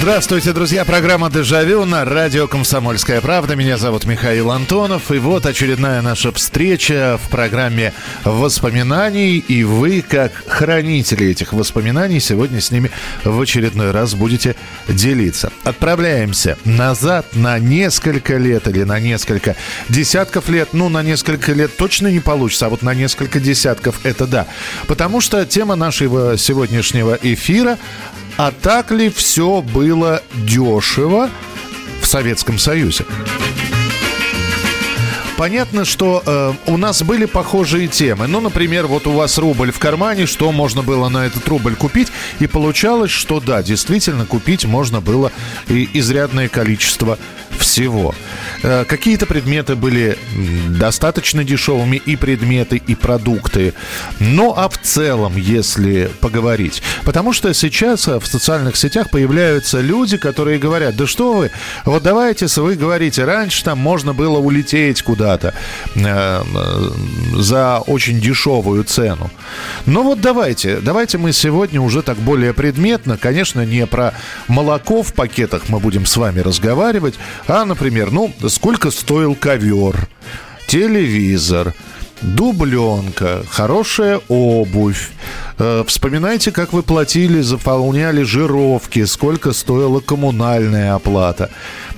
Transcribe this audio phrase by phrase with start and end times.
[0.00, 0.86] Здравствуйте, друзья.
[0.86, 3.54] Программа «Дежавю» на радио «Комсомольская правда».
[3.54, 5.12] Меня зовут Михаил Антонов.
[5.12, 7.92] И вот очередная наша встреча в программе
[8.24, 9.36] воспоминаний.
[9.36, 12.90] И вы, как хранители этих воспоминаний, сегодня с ними
[13.24, 14.56] в очередной раз будете
[14.88, 15.52] делиться.
[15.64, 19.54] Отправляемся назад на несколько лет или на несколько
[19.90, 20.70] десятков лет.
[20.72, 24.46] Ну, на несколько лет точно не получится, а вот на несколько десятков это да.
[24.86, 27.76] Потому что тема нашего сегодняшнего эфира
[28.42, 31.28] а так ли все было дешево
[32.00, 33.04] в Советском Союзе?
[35.36, 38.28] Понятно, что э, у нас были похожие темы.
[38.28, 42.08] Ну, например, вот у вас рубль в кармане, что можно было на этот рубль купить?
[42.38, 45.32] И получалось, что да, действительно, купить можно было
[45.68, 47.18] и изрядное количество
[47.60, 48.14] всего.
[48.62, 50.18] Э, какие-то предметы были
[50.68, 53.74] достаточно дешевыми, и предметы, и продукты.
[54.18, 56.82] Ну, а в целом, если поговорить.
[57.04, 61.50] Потому что сейчас э, в социальных сетях появляются люди, которые говорят, да что вы,
[61.84, 65.54] вот давайте, вы говорите, раньше там можно было улететь куда-то
[65.94, 66.42] э,
[67.36, 69.30] за очень дешевую цену.
[69.86, 74.14] Ну вот давайте, давайте мы сегодня уже так более предметно, конечно, не про
[74.48, 77.14] молоко в пакетах мы будем с вами разговаривать,
[77.50, 80.08] а, например, ну, сколько стоил ковер,
[80.68, 81.74] телевизор,
[82.22, 85.10] дубленка, хорошая обувь.
[85.58, 91.50] Э, Вспоминайте, как вы платили, заполняли жировки, сколько стоила коммунальная оплата,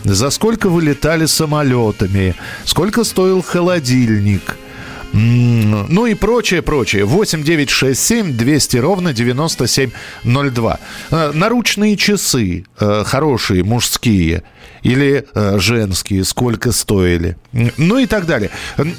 [0.05, 4.57] за сколько вы летали самолетами, сколько стоил холодильник–
[5.13, 7.05] Ну и прочее, прочее.
[7.05, 10.79] 8 9 6 7 200 ровно 9702.
[11.11, 14.43] Э, Наручные часы э, хорошие, мужские
[14.83, 17.37] или э, женские, сколько стоили.
[17.53, 18.51] Ну и так далее.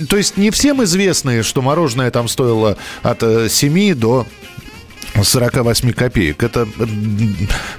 [0.09, 4.25] То есть не всем известно, что мороженое там стоило от э, 7 до
[5.21, 6.43] 48 копеек.
[6.43, 6.67] Это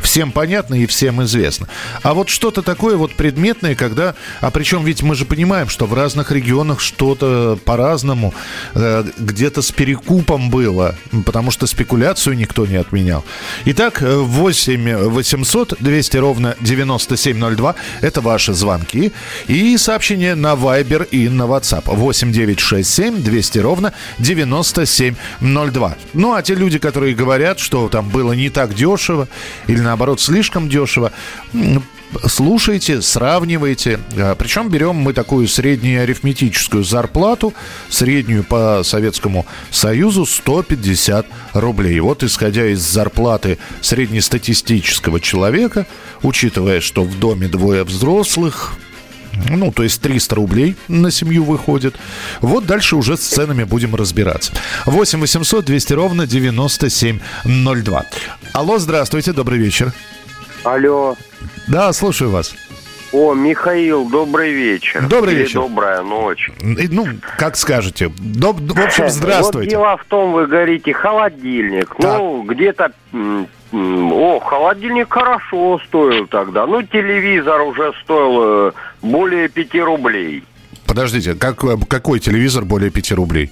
[0.01, 1.69] всем понятно и всем известно.
[2.03, 4.15] А вот что-то такое вот предметное, когда...
[4.41, 8.35] А причем ведь мы же понимаем, что в разных регионах что-то по-разному,
[8.75, 13.25] э, где-то с перекупом было, потому что спекуляцию никто не отменял.
[13.65, 19.13] Итак, э, 8 800 200 ровно 9702– это ваши звонки.
[19.49, 21.83] И сообщения на Viber и на WhatsApp.
[21.87, 25.97] 8 967 200 ровно 9702.
[26.15, 29.29] Ну, а те люди, которые говорят, что там было не так дешево
[29.67, 31.11] или наоборот слишком дешево,
[32.27, 33.99] слушайте, сравнивайте.
[34.17, 37.55] А, Причем берем мы такую среднюю арифметическую зарплату,
[37.89, 41.99] среднюю по Советскому Союзу 150 рублей.
[42.01, 45.87] Вот исходя из зарплаты среднестатистического человека,
[46.23, 48.77] учитывая, что в доме двое взрослых,
[49.51, 51.95] ну, то есть 300 рублей на семью выходит.
[52.41, 54.53] Вот дальше уже с ценами будем разбираться.
[54.87, 58.05] 8 800 200 ровно 9702.
[58.53, 59.93] Алло, здравствуйте, добрый вечер.
[60.65, 61.17] Алло.
[61.69, 62.55] Да, слушаю вас.
[63.13, 65.07] О, Михаил, добрый вечер.
[65.07, 65.61] Добрый Или вечер.
[65.61, 66.51] добрая ночь.
[66.61, 67.07] Ну,
[67.39, 68.07] как скажете.
[68.07, 69.71] Доб- в общем, Вот здравствуйте.
[69.71, 71.95] дело в том, вы говорите, холодильник.
[72.01, 72.91] Ну, где-то...
[73.77, 76.67] О, холодильник хорошо стоил тогда.
[76.67, 80.45] Ну, телевизор уже стоил э, более 5 рублей.
[80.87, 83.51] Подождите, как, какой телевизор более 5 рублей?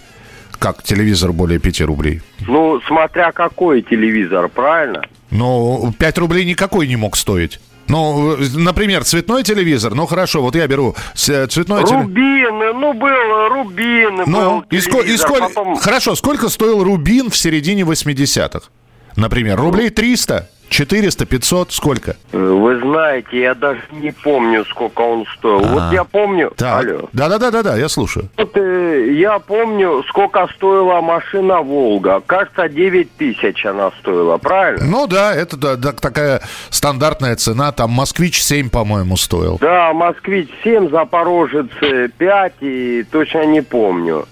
[0.61, 2.21] Как телевизор более 5 рублей?
[2.47, 5.03] Ну, смотря какой телевизор, правильно?
[5.31, 7.59] Ну, 5 рублей никакой не мог стоить.
[7.89, 9.93] Ну, э, например, цветной телевизор.
[9.95, 10.95] Ну, хорошо, вот я беру
[11.29, 12.03] э, цветной телевизор.
[12.05, 15.49] Рубин, ну, был Рубин, Ну, был и, ско- и сколько...
[15.49, 18.69] потом- Хорошо, сколько стоил Рубин в середине 80-х?
[19.17, 22.17] Например, рублей 300, 400, 500, сколько?
[22.33, 25.61] Э, Вы знаете, я даже не помню, сколько он стоил.
[25.61, 26.51] Вот я помню...
[26.53, 26.55] А.
[26.55, 26.87] Так.
[26.87, 27.09] Алло.
[27.13, 28.31] Да-да-да-да, я слушаю.
[28.39, 32.23] Вот э, я помню, сколько стоила машина «Волга».
[32.27, 34.85] Кажется, 9 тысяч она стоила, правильно?
[34.87, 36.41] Ну да, это да, да, такая
[36.71, 37.71] стандартная цена.
[37.73, 39.59] Там «Москвич-7», по-моему, стоил.
[39.61, 44.25] Да, «Москвич» 7, «Запорожец» э, 5 и точно не помню.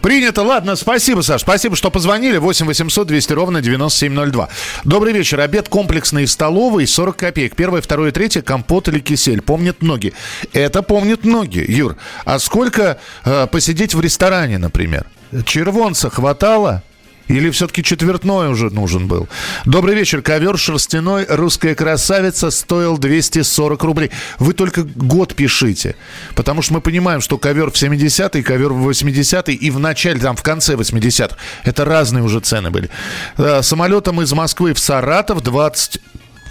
[0.00, 0.42] Принято.
[0.42, 1.42] Ладно, спасибо, Саш.
[1.42, 2.38] Спасибо, что позвонили.
[2.38, 4.48] 8 800 200 ровно 9702.
[4.84, 5.40] Добрый вечер.
[5.40, 7.56] Обед комплексный в столовой 40 копеек.
[7.56, 8.42] Первое, второе, третье.
[8.42, 9.42] Компот или кисель.
[9.42, 10.12] Помнят многие.
[10.52, 11.96] Это помнят многие, Юр.
[12.24, 15.06] А сколько э, посидеть в ресторане, например?
[15.44, 16.82] Червонца хватало?
[17.30, 19.28] Или все-таки четвертной уже нужен был?
[19.64, 20.20] Добрый вечер.
[20.20, 24.10] Ковер шерстяной «Русская красавица» стоил 240 рублей.
[24.40, 25.94] Вы только год пишите.
[26.34, 30.34] Потому что мы понимаем, что ковер в 70-е, ковер в 80-е и в начале, там,
[30.34, 31.36] в конце 80-х.
[31.62, 32.90] Это разные уже цены были.
[33.38, 36.00] Э, самолетом из Москвы в Саратов 20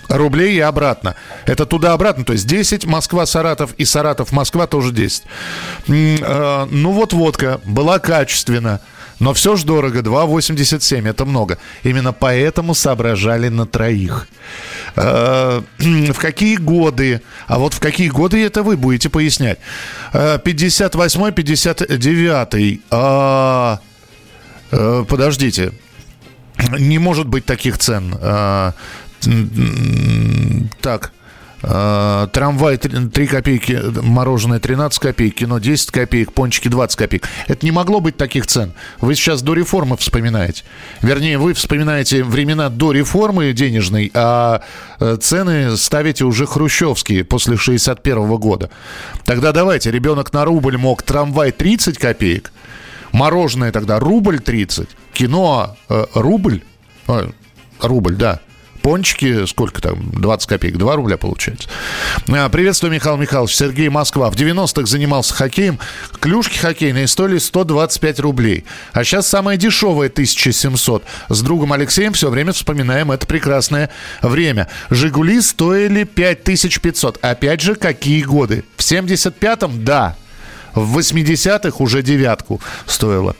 [0.07, 1.15] рублей и обратно.
[1.45, 5.23] Это туда-обратно, то есть 10 Москва-Саратов и Саратов-Москва тоже 10.
[5.89, 8.79] Э, ну вот водка была качественная.
[9.19, 11.57] Но все же дорого, 2,87, это много.
[11.83, 14.27] Именно поэтому соображали на троих.
[14.95, 19.59] Э, в какие годы, а вот в какие годы это вы будете пояснять?
[20.13, 23.79] 58 59 а,
[24.71, 25.73] э, Подождите,
[26.77, 28.15] не может быть таких цен.
[28.21, 28.73] А,
[30.81, 31.18] так, Э,
[31.61, 37.27] трамвай 3 копейки, мороженое 13 копеек, кино 10 копеек, пончики 20 копеек.
[37.47, 38.73] Это не могло быть таких цен.
[39.01, 40.63] Вы сейчас до реформы вспоминаете.
[41.01, 44.61] Вернее, вы вспоминаете времена до реформы денежной, а
[44.99, 48.69] э, цены ставите уже хрущевские после 61 года.
[49.25, 52.51] Тогда давайте, ребенок на рубль мог трамвай 30 копеек,
[53.11, 56.63] мороженое тогда рубль 30, кино э, рубль,
[57.07, 57.29] э,
[57.81, 58.39] рубль, да,
[58.89, 61.69] пончики, сколько там, 20 копеек, 2 рубля получается.
[62.27, 63.55] А, приветствую, Михаил Михайлович.
[63.55, 64.31] Сергей Москва.
[64.31, 65.77] В 90-х занимался хоккеем.
[66.19, 68.65] Клюшки хоккейные стоили 125 рублей.
[68.91, 71.03] А сейчас самое дешевое 1700.
[71.29, 73.91] С другом Алексеем все время вспоминаем это прекрасное
[74.23, 74.67] время.
[74.89, 77.19] «Жигули» стоили 5500.
[77.21, 78.63] Опять же, какие годы?
[78.75, 79.85] В 75-м?
[79.85, 80.15] Да.
[80.73, 83.35] В 80-х уже девятку стоило.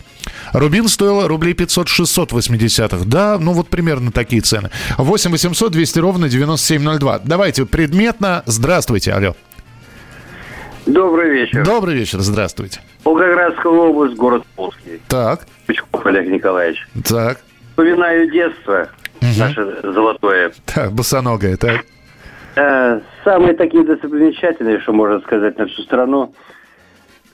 [0.53, 3.03] Рубин стоил рублей 500-600 в 80-х.
[3.05, 4.69] Да, ну вот примерно такие цены.
[4.97, 7.19] 8 800 200 ровно 9702.
[7.25, 8.43] Давайте предметно.
[8.45, 9.35] Здравствуйте, алло.
[10.85, 11.63] Добрый вечер.
[11.63, 12.79] Добрый вечер, здравствуйте.
[13.03, 14.99] Волгоградская область, город Полский.
[15.07, 15.45] Так.
[15.67, 16.87] Пучков Олег Николаевич.
[17.07, 17.41] Так.
[17.69, 18.89] Вспоминаю детство
[19.21, 19.27] угу.
[19.37, 20.51] наше золотое.
[20.65, 21.85] Так, босоногое, так.
[22.55, 26.33] Э, самые такие достопримечательные, что можно сказать на всю страну.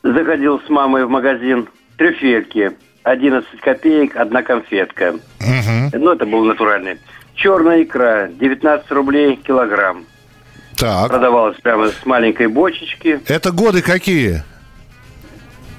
[0.04, 1.68] Заходил с мамой в магазин
[1.98, 2.74] трюфельки.
[3.06, 5.14] 11 копеек, одна конфетка.
[5.40, 5.98] Угу.
[6.00, 6.98] Ну, это был натуральный.
[7.36, 10.06] Черная икра, 19 рублей килограмм.
[10.76, 11.10] Так.
[11.10, 13.22] Продавалась прямо с маленькой бочечки.
[13.28, 14.44] Это годы какие?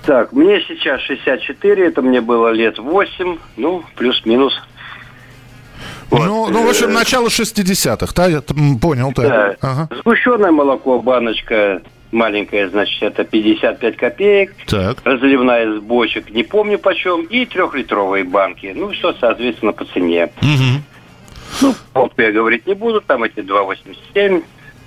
[0.05, 4.55] Так, мне сейчас 64, это мне было лет 8, ну, плюс-минус.
[6.11, 6.25] Вот.
[6.25, 8.41] Ну, ну, в общем, начало 60-х, да, я
[8.81, 9.23] понял, да.
[9.23, 9.57] да.
[9.61, 9.89] Ага.
[9.99, 11.83] Сгущенное молоко, баночка
[12.13, 14.55] маленькая, значит, это 55 копеек.
[14.67, 14.99] Так.
[15.05, 17.25] Разливная из бочек, не помню почем.
[17.25, 18.73] И трехлитровые банки.
[18.75, 20.31] Ну, все, соответственно, по цене.
[20.43, 20.83] Угу.
[21.63, 24.43] Ну, помпу я говорить не буду, там эти 2,87,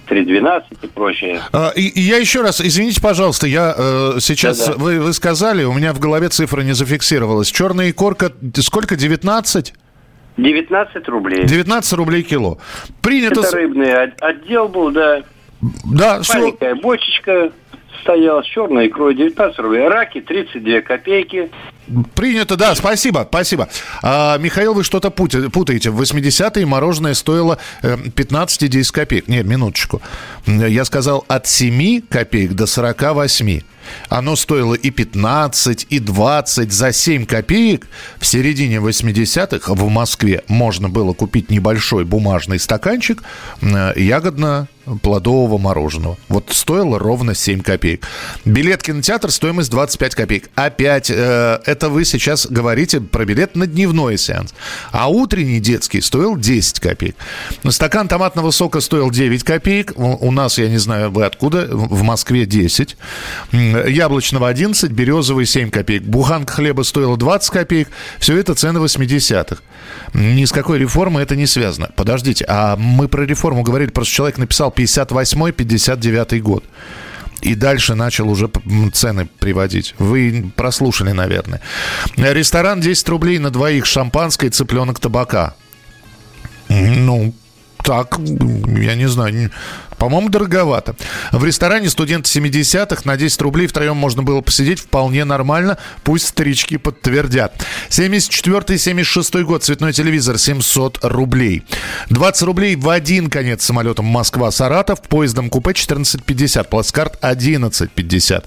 [0.08, 1.42] 3.12 и прочее.
[1.52, 4.78] А, и, и я еще раз, извините, пожалуйста, я э, сейчас, Да-да.
[4.78, 7.52] вы, вы сказали, у меня в голове цифра не зафиксировалась.
[7.52, 9.74] Черная икорка, сколько, 19?
[10.38, 11.46] 19 рублей.
[11.46, 12.60] 19 рублей кило.
[13.02, 13.42] Принято...
[13.42, 15.24] Это рыбный отдел был, да.
[15.62, 16.82] Да, Маленькая все...
[16.82, 17.52] бочечка
[18.02, 19.88] стояла с черной икрой 19 рублей.
[19.88, 21.50] Раки 32 копейки.
[22.16, 23.68] Принято, да, спасибо, спасибо.
[24.04, 25.90] А, Михаил, вы что-то путаете.
[25.90, 29.28] В 80-е мороженое стоило 15 и 10 копеек.
[29.28, 30.02] Нет, минуточку.
[30.46, 33.62] Я сказал от 7 копеек до 48.
[34.10, 37.88] Оно стоило и 15, и 20 за 7 копеек.
[38.20, 43.24] В середине 80-х в Москве можно было купить небольшой бумажный стаканчик
[43.62, 44.68] ягодно
[45.02, 46.18] плодового мороженого.
[46.28, 48.06] Вот стоило ровно 7 копеек.
[48.46, 50.50] Билет кинотеатр стоимость 25 копеек.
[50.56, 54.54] Опять, э, это вы сейчас говорите про билет на дневной сеанс.
[54.92, 57.16] А утренний детский стоил 10 копеек.
[57.70, 59.94] Стакан томатного сока стоил 9 копеек.
[59.96, 62.98] У нас, я не знаю, вы откуда, в Москве 10.
[63.88, 66.04] Яблочного 11, березовый 7 копеек.
[66.04, 67.90] Буханка хлеба стоила 20 копеек.
[68.20, 69.62] Все это цены 80-х.
[70.14, 71.90] Ни с какой реформой это не связано.
[71.96, 76.64] Подождите, а мы про реформу говорили, просто человек написал 58-59 год.
[77.42, 78.50] И дальше начал уже
[78.94, 79.96] цены приводить.
[79.98, 81.62] Вы прослушали, наверное.
[82.18, 85.56] Ресторан 10 рублей на двоих, шампанское, цыпленок табака.
[86.68, 87.34] Ну,
[87.84, 89.52] так, я не знаю,
[90.00, 90.96] по-моему, дороговато.
[91.32, 95.78] В ресторане студент 70-х на 10 рублей втроем можно было посидеть вполне нормально.
[96.04, 97.54] Пусть старички подтвердят.
[97.90, 99.64] 74-76 год.
[99.64, 101.64] Цветной телевизор 700 рублей.
[102.10, 105.02] 20 рублей в один конец самолетом Москва-Саратов.
[105.04, 106.68] Поездом купе 14.50.
[106.70, 108.46] Плацкарт 11.50.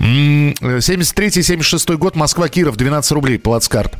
[0.00, 2.16] 73-76 год.
[2.16, 3.38] Москва-Киров 12 рублей.
[3.38, 3.96] Плацкарт.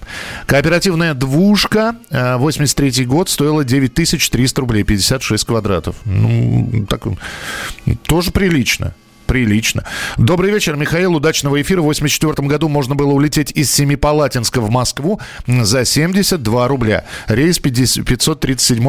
[0.46, 4.82] Кооперативная двушка 83 год стоила 9300 рублей.
[4.82, 5.94] 56 квадратов.
[6.04, 7.02] Ну, так,
[8.06, 8.94] тоже прилично.
[9.30, 9.84] прилично.
[10.18, 11.14] Добрый вечер, Михаил.
[11.14, 11.82] Удачного эфира.
[11.82, 17.04] В 84 году можно было улететь из Семипалатинска в Москву за 72 рубля.
[17.28, 18.82] Рейс 537,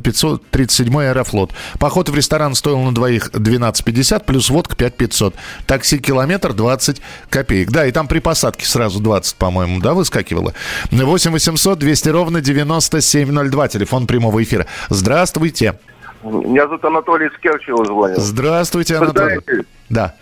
[0.00, 1.50] 537 Аэрофлот.
[1.80, 5.34] Поход в ресторан стоил на двоих 12,50, плюс водка 5,500.
[5.66, 7.72] Такси километр 20 копеек.
[7.72, 10.54] Да, и там при посадке сразу 20, по-моему, да, выскакивало.
[10.92, 13.66] 8 800 200 ровно 9702.
[13.66, 14.66] Телефон прямого эфира.
[14.90, 15.74] Здравствуйте.
[16.22, 18.18] Меня зовут Анатолий из Керчева звонит.
[18.18, 19.40] Здравствуйте, Анатолий.
[19.40, 20.14] Знаете, Да.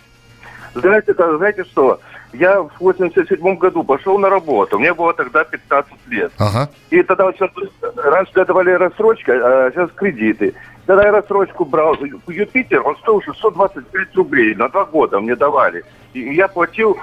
[0.73, 1.99] знаете, знаете что?
[2.33, 4.79] Я в 87 году пошел на работу.
[4.79, 6.31] Мне было тогда 15 лет.
[6.37, 6.69] Ага.
[6.89, 7.49] И тогда вот сейчас,
[7.97, 10.53] раньше давали рассрочка, а сейчас кредиты.
[10.87, 11.95] Когда я рассрочку брал,
[12.27, 15.83] Юпитер, он стоил 625 рублей на два года мне давали.
[16.13, 16.97] И я платил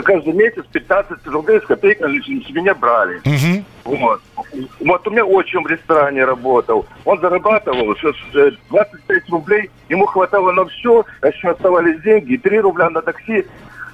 [0.00, 3.20] каждый месяц 15 рублей с копейками с меня брали.
[3.24, 3.64] Мгм.
[3.84, 4.20] Вот.
[4.80, 6.86] Вот у меня отчим в ресторане работал.
[7.04, 9.70] Он зарабатывал что, э, 25 рублей.
[9.88, 12.34] Ему хватало на все, а еще оставались деньги.
[12.34, 13.44] И 3 рубля на такси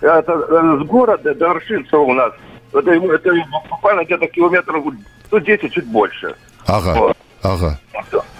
[0.00, 2.32] это, э, с города до Аршинцева у нас.
[2.72, 3.30] Это, это
[3.70, 4.84] буквально где-то километров
[5.30, 6.34] ну, 10, чуть больше.
[6.66, 6.94] Ага.
[6.94, 7.16] Вот.
[7.42, 7.78] Ага.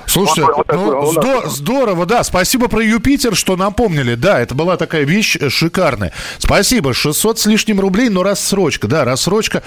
[0.09, 1.25] Слушайте, Вот- вот ну, у нас.
[1.25, 2.23] здо- здорово, да.
[2.25, 4.15] Спасибо про Юпитер, что напомнили.
[4.15, 6.13] Да, это была такая вещь э, шикарная.
[6.39, 6.95] Спасибо.
[6.95, 8.89] 600 с лишним рублей, но рассрочка.
[8.89, 9.63] Да, рассрочка,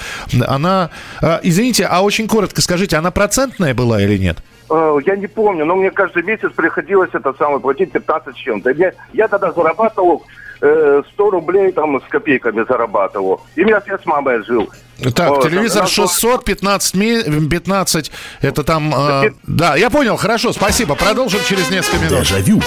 [0.47, 0.89] она...
[1.21, 4.37] а, извините, а очень коротко скажите, она процентная была или нет?
[4.69, 8.71] Э, Я не помню, но мне каждый месяц приходилось это самое платить 15 с чем-то.
[8.71, 10.23] Я, я тогда зарабатывал
[10.61, 13.41] э, 100 рублей там с копейками зарабатывал.
[13.55, 14.69] И я с мамой жил.
[15.15, 18.93] Так, Вот, телевизор раз- 600, 15, ме- 15, это там...
[18.95, 20.95] э, да, я понял, хорошо, спасибо.
[20.95, 22.19] Продолжим через несколько минут.
[22.19, 22.61] Дежавю.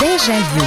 [0.00, 0.66] Дежавю.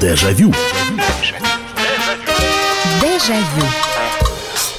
[0.00, 0.50] Дежавю.
[3.02, 3.89] Дежавю.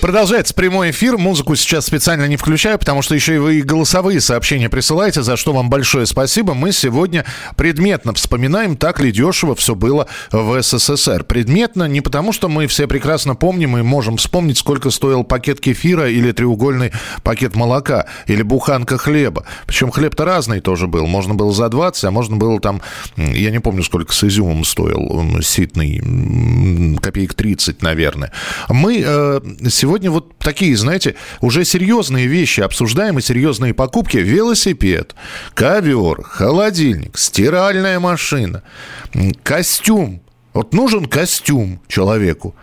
[0.01, 1.19] Продолжается прямой эфир.
[1.19, 5.53] Музыку сейчас специально не включаю, потому что еще и вы голосовые сообщения присылаете, за что
[5.53, 6.55] вам большое спасибо.
[6.55, 7.23] Мы сегодня
[7.55, 11.23] предметно вспоминаем, так ли дешево все было в СССР.
[11.23, 16.09] Предметно не потому, что мы все прекрасно помним и можем вспомнить, сколько стоил пакет кефира
[16.09, 16.91] или треугольный
[17.21, 19.45] пакет молока, или буханка хлеба.
[19.67, 21.05] Причем хлеб-то разный тоже был.
[21.05, 22.81] Можно было за 20, а можно было там,
[23.17, 28.31] я не помню, сколько с изюмом стоил ситный, копеек 30, наверное.
[28.67, 34.17] Мы э, сегодня вот такие, знаете, уже серьезные вещи обсуждаем и серьезные покупки.
[34.17, 35.15] Велосипед,
[35.53, 38.63] ковер, холодильник, стиральная машина,
[39.43, 40.21] костюм.
[40.53, 42.55] Вот нужен костюм человеку.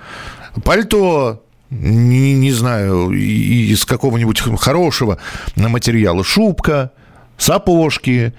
[0.64, 5.18] Пальто, не, не знаю, из какого-нибудь хорошего
[5.56, 6.24] материала.
[6.24, 6.92] Шубка,
[7.36, 8.34] сапожки,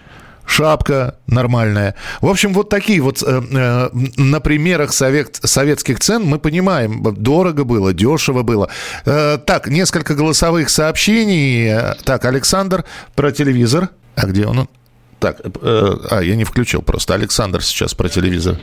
[0.50, 1.96] шапка нормальная.
[2.22, 7.64] В общем, вот такие вот э, э, на примерах совет, советских цен мы понимаем, дорого
[7.64, 8.70] было, дешево было.
[9.06, 11.94] Э, так, несколько голосовых сообщений.
[12.04, 12.84] Так, Александр
[13.16, 13.90] про телевизор.
[14.16, 14.68] А где он?
[15.20, 17.14] Так, э, а, я не включил просто.
[17.14, 18.58] Александр сейчас про телевизор.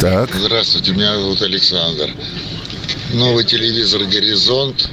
[0.00, 0.30] Так.
[0.32, 2.10] Здравствуйте, меня зовут Александр.
[3.12, 4.90] Новый телевизор «Горизонт»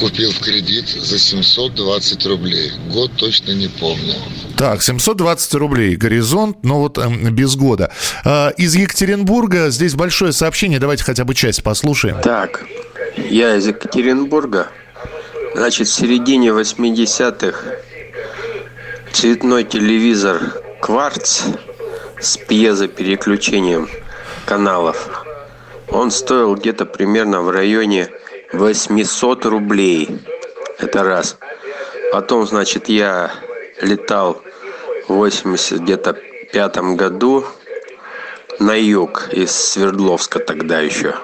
[0.00, 2.72] купил в кредит за 720 рублей.
[2.90, 4.14] Год точно не помню.
[4.56, 7.90] Так, 720 рублей горизонт, но вот эм, без года.
[8.24, 10.78] А, из Екатеринбурга здесь большое сообщение.
[10.78, 12.20] Давайте хотя бы часть послушаем.
[12.22, 12.64] Так,
[13.16, 14.68] я из Екатеринбурга.
[15.54, 17.58] Значит, в середине 80-х
[19.12, 20.40] цветной телевизор
[20.80, 21.42] «Кварц»
[22.20, 23.88] с пьезопереключением
[24.46, 25.26] каналов.
[25.88, 28.08] Он стоил где-то примерно в районе
[28.52, 30.20] 800 рублей.
[30.78, 31.36] Это раз.
[32.12, 33.30] Потом, значит, я
[33.80, 34.42] летал
[35.08, 36.16] в 80 где-то
[36.52, 37.44] пятом году
[38.58, 41.14] на юг из Свердловска тогда еще.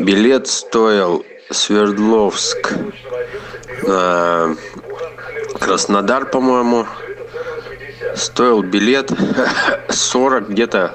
[0.00, 2.72] Билет стоил Свердловск,
[3.86, 4.54] э,
[5.58, 6.86] Краснодар, по-моему.
[8.14, 9.10] Стоил билет
[9.88, 10.94] 40, где-то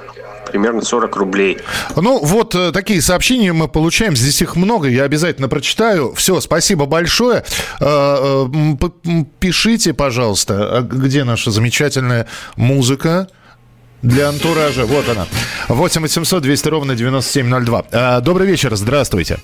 [0.53, 1.57] примерно 40 рублей.
[1.95, 4.15] Ну, вот э, такие сообщения мы получаем.
[4.15, 6.13] Здесь их много, я обязательно прочитаю.
[6.13, 7.43] Все, спасибо большое.
[7.81, 13.27] Э, э, Пишите, пожалуйста, а где наша замечательная музыка?
[14.03, 14.85] Для антуража.
[14.85, 15.25] Вот она.
[15.69, 17.85] 8 800 200 ровно 9702.
[17.91, 19.39] Э, Добрый вечер, здравствуйте.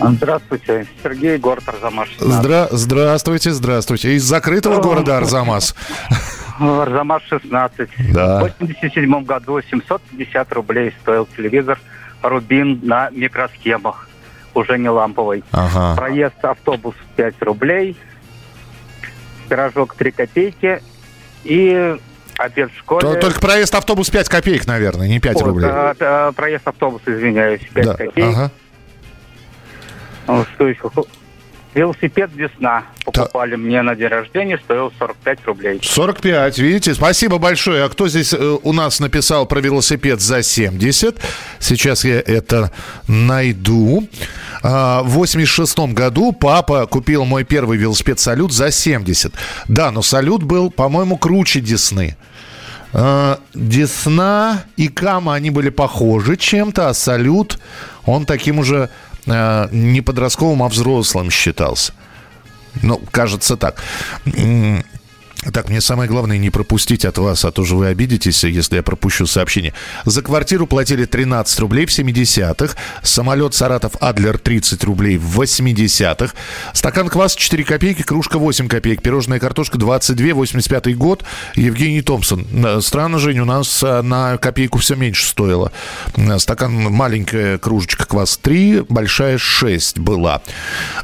[0.00, 2.08] Здравствуйте, Сергей, город Арзамас.
[2.18, 2.44] 16.
[2.44, 4.14] Здра- здравствуйте, здравствуйте.
[4.14, 5.74] Из закрытого города Арзамас.
[6.58, 7.88] Арзамас 16.
[8.12, 8.38] Да.
[8.40, 11.78] В 87 году 750 рублей стоил телевизор
[12.22, 14.08] Рубин на микросхемах,
[14.54, 15.44] уже не ламповый.
[15.52, 15.94] Ага.
[15.96, 17.96] Проезд автобус 5 рублей,
[19.48, 20.82] пирожок 3 копейки
[21.44, 21.96] и
[22.38, 23.00] обед в школе.
[23.14, 25.68] То- Только проезд автобус 5 копеек, наверное, не 5 Вот, рублей.
[25.72, 28.36] э, э, проезд автобуса, извиняюсь, 5 Да, копеек.
[28.36, 28.50] ага.
[31.74, 35.80] Велосипед «Весна» покупали мне на день рождения, стоил 45 рублей.
[35.82, 37.84] 45, видите, спасибо большое.
[37.84, 41.16] А кто здесь э, у нас написал про велосипед за 70?
[41.58, 42.72] Сейчас я это
[43.06, 44.08] найду.
[44.62, 49.32] А, В 86 году папа купил мой первый велосипед «Салют» за 70.
[49.68, 52.16] Да, но «Салют» был, по-моему, круче «Десны».
[52.92, 57.58] А, Десна и Кама, они были похожи чем-то, а Салют,
[58.06, 58.88] он таким уже
[59.28, 61.92] а, не подростковым, а взрослым считался.
[62.82, 63.82] Ну, кажется так.
[65.52, 68.82] Так, мне самое главное не пропустить от вас, а то же вы обидитесь, если я
[68.82, 69.72] пропущу сообщение.
[70.04, 76.34] За квартиру платили 13 рублей в 70-х, самолет Саратов Адлер 30 рублей в 80-х,
[76.72, 82.44] стакан кваса 4 копейки, кружка 8 копеек, пирожная картошка 22, 85 год, Евгений Томпсон.
[82.82, 85.70] Странно, Жень, у нас э, на копейку все меньше стоило.
[86.38, 90.42] Стакан, маленькая кружечка квас 3, большая 6 была.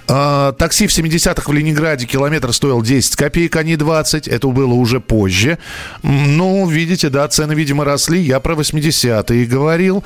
[0.08, 4.23] А, Такси в 70-х в Ленинграде километр стоил 10 копеек, а не 20.
[4.28, 5.58] Это было уже позже.
[6.02, 8.20] Ну, видите, да, цены, видимо, росли.
[8.20, 10.04] Я про 80-е говорил.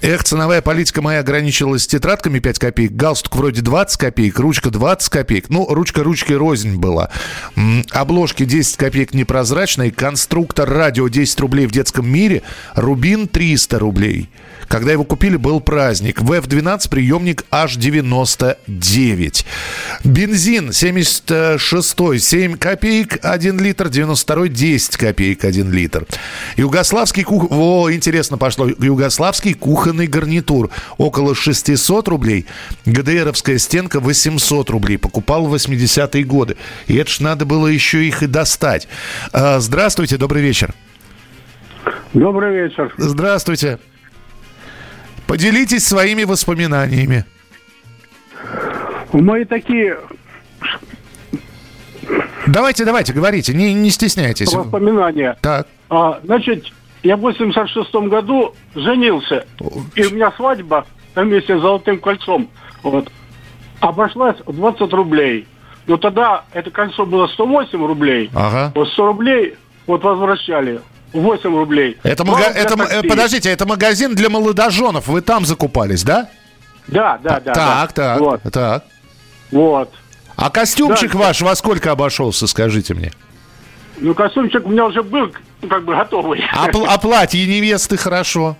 [0.00, 2.92] Эх, ценовая политика моя ограничилась тетрадками 5 копеек.
[2.92, 5.48] Галстук вроде 20 копеек, ручка 20 копеек.
[5.48, 7.10] Ну, ручка ручки рознь была.
[7.90, 9.90] Обложки 10 копеек непрозрачные.
[9.90, 12.42] Конструктор радио 10 рублей в детском мире.
[12.74, 14.28] Рубин 300 рублей.
[14.68, 16.20] Когда его купили, был праздник.
[16.20, 19.44] ВФ-12 приемник H99.
[20.04, 26.06] Бензин 76 7 копеек 1 литр, 92 10 копеек 1 литр.
[26.56, 27.50] Югославский кух...
[27.50, 28.66] О, интересно пошло.
[28.66, 32.46] Югославский кухонный гарнитур около 600 рублей.
[32.86, 34.96] ГДРовская стенка 800 рублей.
[34.96, 36.56] Покупал в 80-е годы.
[36.86, 38.88] И это ж надо было еще их и достать.
[39.32, 40.74] А, Здравствуйте, добрый вечер.
[42.14, 42.92] Добрый вечер.
[42.98, 43.78] Здравствуйте.
[45.32, 47.24] Поделитесь своими воспоминаниями.
[49.14, 49.96] Мои такие
[52.46, 54.52] Давайте, давайте, говорите, не, не стесняйтесь.
[54.52, 55.38] воспоминания.
[55.40, 55.68] Так.
[55.88, 56.66] А, значит,
[57.02, 59.46] я в 86 году женился,
[59.94, 62.50] и у меня свадьба на месте с золотым кольцом.
[62.82, 63.10] Вот.
[63.80, 65.46] Обошлась в 20 рублей.
[65.86, 68.30] Но тогда это кольцо было 108 рублей.
[68.34, 68.70] Ага.
[68.74, 69.54] Вот 100 рублей
[69.86, 70.82] вот возвращали.
[71.12, 71.98] 8 рублей.
[72.02, 73.08] Это, мага- это э, такси.
[73.08, 75.08] подождите, это магазин для молодоженов.
[75.08, 76.28] Вы там закупались, да?
[76.88, 77.52] Да, да, да.
[77.54, 78.16] так, да.
[78.16, 78.42] так, Вот.
[78.52, 78.84] так.
[79.50, 79.92] Вот.
[80.36, 81.18] А костюмчик Да.
[81.18, 83.12] ваш во сколько обошелся, скажите мне?
[83.98, 86.42] Ну, костюмчик у меня уже был ну, как бы готовый.
[86.52, 88.56] А, пл- а платье невесты хорошо?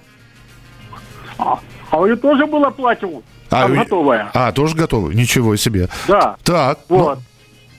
[1.38, 1.58] А,
[1.90, 3.08] а у нее тоже было платье
[3.50, 4.30] А, готовое.
[4.34, 5.14] А, тоже готовы?
[5.14, 5.88] Ничего себе.
[6.06, 6.36] Да.
[6.44, 6.78] Так.
[6.88, 7.18] ну, Вот.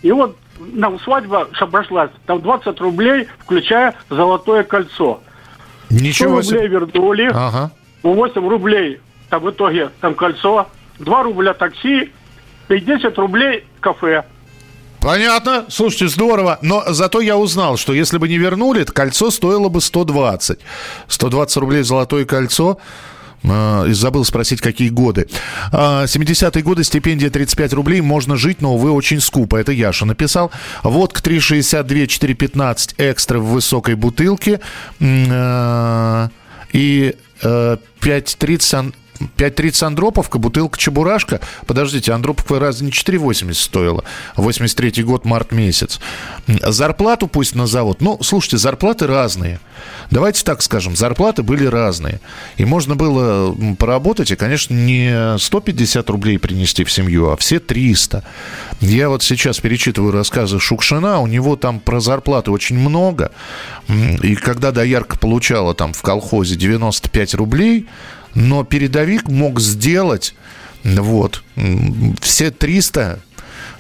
[0.02, 0.38] И вот
[0.74, 2.12] нам свадьба обошлась.
[2.26, 5.22] Там 20 рублей, включая золотое кольцо.
[5.90, 6.68] 100 Ничего рублей себе.
[6.68, 7.30] вернули.
[7.34, 7.72] Ага.
[8.04, 9.00] 8 рублей
[9.30, 10.68] там в итоге там кольцо.
[11.00, 12.12] 2 рубля такси.
[12.70, 14.24] И 10 рублей кафе.
[15.02, 15.66] Понятно.
[15.68, 16.60] Слушайте, здорово.
[16.62, 20.60] Но зато я узнал, что если бы не вернули, то кольцо стоило бы 120.
[21.10, 22.78] 120 рублей золотое кольцо.
[23.46, 25.28] А, забыл спросить, какие годы.
[25.72, 29.58] А, 70-е годы, стипендия 35 рублей, можно жить, но, увы, очень скупо.
[29.58, 30.52] Это Яша написал.
[30.84, 34.60] Водка 3,62, 4,15 экстра в высокой бутылке.
[35.02, 36.30] А,
[36.72, 41.40] И э, 5,30 ан- 5.30 Андроповка, бутылка Чебурашка.
[41.66, 44.04] Подождите, Андроповка разве не 4,80 стоила?
[44.36, 46.00] 83 год, март месяц.
[46.48, 48.02] Зарплату пусть назовут.
[48.02, 49.60] Ну, слушайте, зарплаты разные.
[50.12, 52.20] Давайте так скажем, зарплаты были разные.
[52.58, 58.24] И можно было поработать, и, конечно, не 150 рублей принести в семью, а все 300.
[58.80, 63.32] Я вот сейчас перечитываю рассказы Шукшина, у него там про зарплаты очень много.
[63.88, 67.88] И когда доярка получала там в колхозе 95 рублей,
[68.34, 70.36] но передовик мог сделать
[70.84, 71.44] вот,
[72.22, 73.20] все 300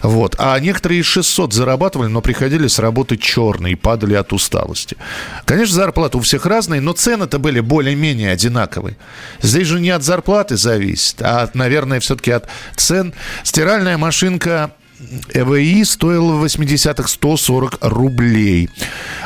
[0.03, 0.35] вот.
[0.37, 4.97] А некоторые и 600 зарабатывали, но приходили с работы черные и падали от усталости.
[5.45, 8.97] Конечно, зарплаты у всех разные, но цены-то были более-менее одинаковые.
[9.41, 13.13] Здесь же не от зарплаты зависит, а, наверное, все-таки от цен.
[13.43, 14.73] Стиральная машинка
[15.33, 18.69] ЭВИ стоила в 80-х 140 рублей.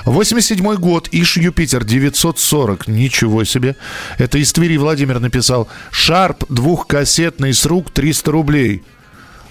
[0.06, 3.76] 87 год, Иш Юпитер 940, ничего себе.
[4.18, 5.68] Это из Твери Владимир написал.
[5.92, 8.84] Шарп двухкассетный с рук 300 рублей.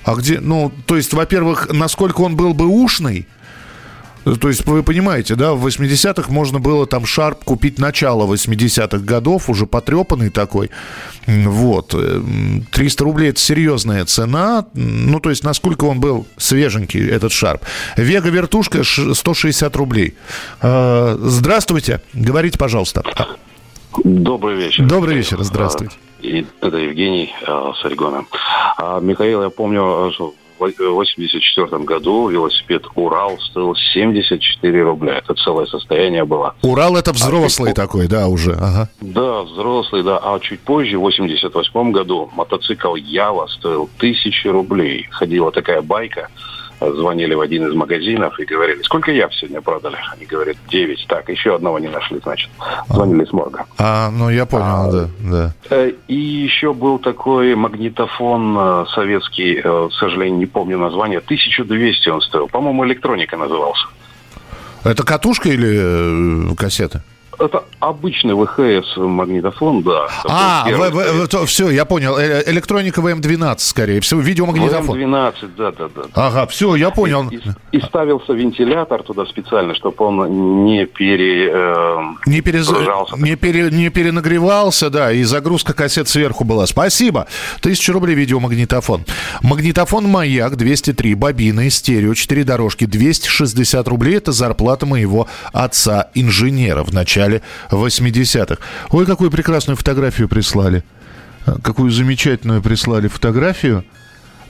[0.04, 3.26] А где, ну, то есть, во-первых, насколько он был бы ушный,
[4.34, 9.48] То есть вы понимаете, да, в 80-х можно было там Шарп купить начало 80-х годов,
[9.48, 10.70] уже потрепанный такой.
[11.26, 11.94] Вот.
[12.72, 14.66] 300 рублей– это серьезная цена.
[14.74, 17.62] Ну, то есть, насколько он был свеженький, этот Шарп.
[17.96, 20.14] Вега вертушка 160 рублей.
[20.60, 22.00] А, здравствуйте.
[22.12, 23.04] Говорите, пожалуйста.
[24.02, 24.84] Добрый вечер.
[24.86, 25.94] Добрый вечер, здравствуйте.
[26.20, 28.24] И это Евгений э, с Орегона.
[28.76, 35.18] А, Михаил, я помню, что 1984 году велосипед «Урал» стоил 74 рубля.
[35.18, 36.54] Это целое состояние было.
[36.62, 38.52] «Урал»— это взрослый а такой, да, уже?
[38.52, 38.88] Ага.
[39.00, 40.18] Да, взрослый, да.
[40.18, 45.06] А чуть позже, в 1988 году, мотоцикл «Ява» стоил тысячи рублей.
[45.10, 46.28] Ходила такая байка–
[46.94, 49.96] звонили в один из магазинов и говорили, сколько я сегодня продали?
[50.12, 51.06] Они говорят, 9.
[51.08, 52.50] Так, еще одного не нашли, значит.
[52.88, 53.66] Звонили с морга.
[53.78, 55.54] А, ну я понял, а, да, да.
[55.70, 62.08] Э, и еще был такой магнитофон э, советский, э, к сожалению, не помню название, 1200
[62.08, 62.48] он стоил.
[62.48, 63.86] По-моему, электроника назывался.
[64.84, 67.02] Это катушка или кассета?
[67.38, 70.06] Это обычный ВХС магнитофон, да.
[70.24, 72.16] А, в, в, в, все, я понял.
[72.16, 74.98] Э, электроника ВМ-12, скорее всего, видеомагнитофон.
[74.98, 76.02] ВМ-12, да, да, да.
[76.14, 77.28] Ага, все, я понял.
[77.28, 81.50] И, и, и ставился вентилятор туда специально, чтобы он не пере...
[81.52, 81.96] Э,
[82.26, 82.70] не, перез...
[83.18, 83.70] не, пере...
[83.70, 86.66] не перенагревался, да, и загрузка кассет сверху была.
[86.66, 87.26] Спасибо.
[87.60, 89.04] Тысяча рублей видеомагнитофон.
[89.42, 94.16] Магнитофон «Маяк» 203, бобины, стерео, 4 дорожки, 260 рублей.
[94.16, 98.58] Это зарплата моего отца-инженера в начале начале 80-х.
[98.90, 100.84] Ой, какую прекрасную фотографию прислали.
[101.62, 103.84] Какую замечательную прислали фотографию.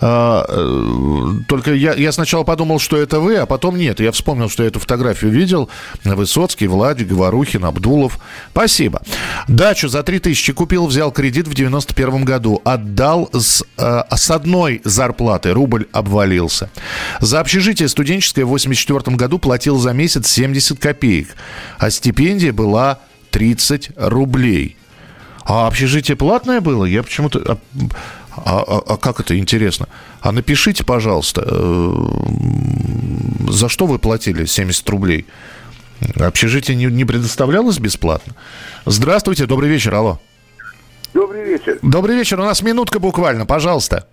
[0.01, 4.01] А, э, только я, я сначала подумал, что это вы, а потом нет.
[4.01, 5.69] Я вспомнил, что я эту фотографию видел.
[6.05, 8.19] Высоцкий, Владик, Говорухин, Абдулов.
[8.51, 9.03] Спасибо.
[9.49, 12.61] Дачу за 3000 купил, взял кредит в 91 году.
[12.65, 15.53] Отдал с, э, с одной зарплаты.
[15.53, 16.71] Рубль обвалился.
[17.21, 21.29] За общежитие студенческое в 84 году платил за месяц 70 копеек.
[21.79, 22.99] А стипендия была
[23.31, 24.77] 30 рублей.
[25.45, 26.85] А общежитие платное было?
[26.85, 27.59] Я почему-то...
[28.45, 29.89] А, а, а, как это интересно?
[30.21, 31.93] А напишите, пожалуйста, э,
[33.49, 35.27] за что вы платили 70 рублей?
[36.17, 38.35] Общежитие не, не предоставлялось бесплатно?
[38.85, 40.21] Здравствуйте, добрый вечер, алло.
[41.15, 41.79] Добрый вечер.
[41.83, 44.07] Добрый вечер, у нас минутка буквально, пожалуйста.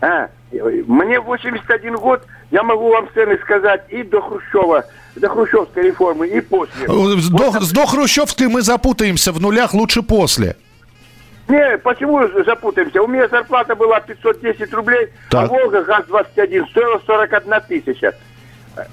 [0.00, 4.84] А, мне 81 год, я могу вам цены сказать и до Хрущева,
[5.16, 6.86] до хрущевской реформы, и после.
[6.86, 10.56] До, вот, до хрущевской мы запутаемся в нулях, лучше после.
[11.48, 13.02] Не, почему запутаемся?
[13.02, 15.44] У меня зарплата была 510 рублей, а так.
[15.44, 18.14] а Волга ГАЗ-21 стоила 41 тысяча.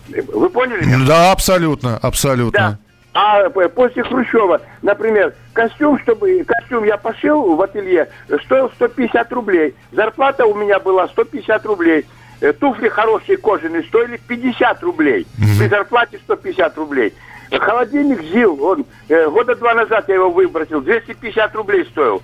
[0.07, 1.07] Вы поняли меня?
[1.07, 2.59] Да, абсолютно, абсолютно.
[2.59, 2.77] Да.
[3.13, 8.09] А после Хрущева, например, костюм, чтобы костюм я пошил в ателье,
[8.45, 9.75] стоил 150 рублей.
[9.91, 12.05] Зарплата у меня была 150 рублей.
[12.41, 15.27] Э, туфли хорошие кожаные стоили 50 рублей.
[15.37, 15.59] Угу.
[15.59, 17.13] При зарплате 150 рублей.
[17.51, 22.21] Холодильник ЗИЛ, он э, года два назад я его выбросил, 250 рублей стоил э,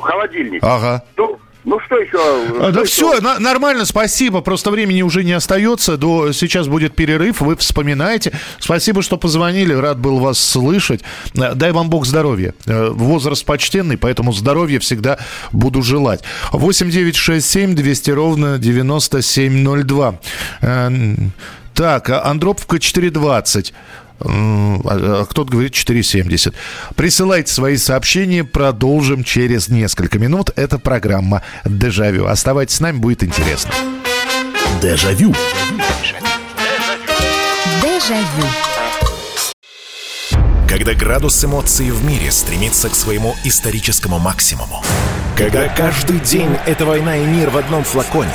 [0.00, 0.62] холодильник.
[0.62, 1.02] Ага.
[1.16, 2.18] Ну, ну что еще?
[2.60, 3.20] А, да все, еще?
[3.20, 4.40] На, нормально, спасибо.
[4.40, 5.96] Просто времени уже не остается.
[5.96, 8.32] До, сейчас будет перерыв, вы вспоминаете.
[8.58, 11.02] Спасибо, что позвонили, рад был вас слышать.
[11.34, 12.54] Э, дай вам Бог здоровья.
[12.66, 15.18] Э, возраст почтенный, поэтому здоровья всегда
[15.52, 16.22] буду желать.
[16.52, 20.20] 8 9 6 7 200 ровно 9702.
[21.74, 23.72] Так, Андроповка 420.
[24.20, 26.54] А, а кто-то говорит 4,70.
[26.96, 30.50] Присылайте свои сообщения, продолжим через несколько минут.
[30.56, 32.26] Это программа «Дежавю».
[32.26, 33.72] Оставайтесь с нами, будет интересно.
[34.82, 35.34] Дежавю.
[37.82, 38.46] Дежавю.
[40.68, 44.82] Когда градус эмоций в мире стремится к своему историческому максимуму.
[45.38, 48.32] Когда каждый день— это война и мир в одном флаконе.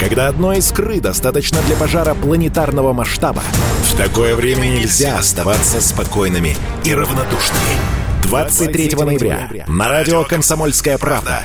[0.00, 3.44] Когда одной искры достаточно для пожара планетарного масштаба.
[3.84, 7.76] В такое время нельзя оставаться спокойными и равнодушными.
[8.24, 11.44] 23 ноября на радио «Комсомольская правда»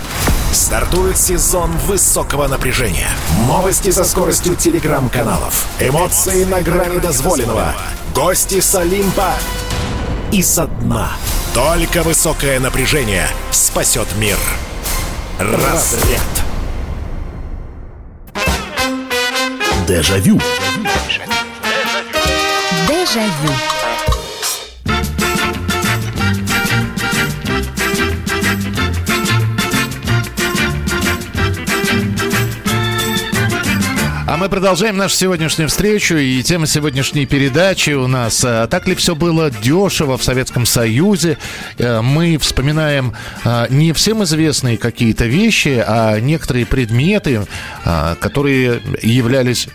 [0.51, 3.09] стартует сезон высокого напряжения.
[3.47, 5.67] Новости со скоростью телеграм-каналов.
[5.79, 7.75] Эмоции на грани дозволенного.
[8.15, 9.33] Гости с Олимпа
[10.31, 11.11] и со дна.
[11.55, 14.35] Только высокое напряжение спасет мир.
[15.39, 16.19] Разряд.
[19.87, 20.37] Дежавю.
[22.89, 23.74] Дежавю.
[34.35, 36.17] А мы продолжаем нашу сегодняшнюю встречу.
[36.17, 41.37] И тема сегодняшней передачи у нас а, «Так ли все было дешево в Советском Союзе?»
[41.77, 43.13] э, Мы вспоминаем
[43.45, 47.47] а, не всем известные какие-то вещи, а некоторые предметы,
[48.19, 49.69] которые являлись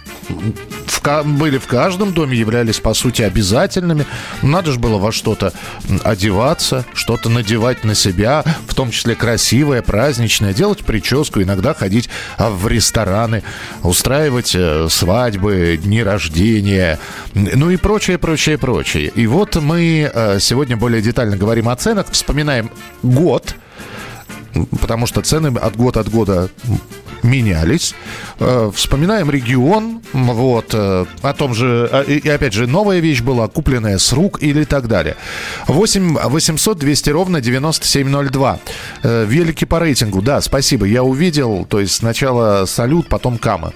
[1.24, 4.06] были в каждом доме, являлись, по сути, обязательными.
[4.42, 5.52] Надо же было во что-то
[6.04, 12.08] одеваться, что-то надевать на себя, в том числе красивое, праздничное, делать прическу, иногда ходить
[12.38, 13.42] а, в рестораны,
[13.82, 16.98] устраивать э, свадьбы, дни рождения,
[17.34, 19.12] ну и прочее, прочее, прочее.
[19.14, 22.70] И вот мы э, сегодня более детально говорим о ценах, вспоминаем
[23.02, 23.54] год,
[24.80, 26.50] потому что цены от года от года
[27.22, 27.94] менялись.
[28.38, 33.48] Э, Вспоминаем регион, вот, э, о том же, э, и опять же, новая вещь была,
[33.48, 35.16] купленная с рук или так далее.
[35.66, 38.58] 8 800 200 ровно 9702.
[39.02, 43.72] Э, Велики по рейтингу, да, спасибо, я увидел, то есть сначала салют, потом кама.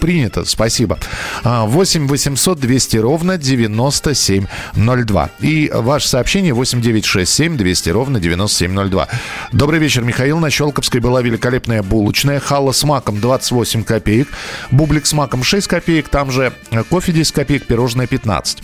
[0.00, 0.98] Принято, спасибо.
[1.42, 5.30] А, 8 800 200 ровно 9702.
[5.40, 9.08] И ваше сообщение 8 967 200 ровно 9702.
[9.52, 10.38] Добрый вечер, Михаил.
[10.38, 12.40] На Щелковской была великолепная булочная.
[12.40, 14.28] Халла с маком 28 копеек.
[14.70, 16.08] Бублик с маком 6 копеек.
[16.08, 18.62] Там же э, кофе 10 копеек, пирожное 15.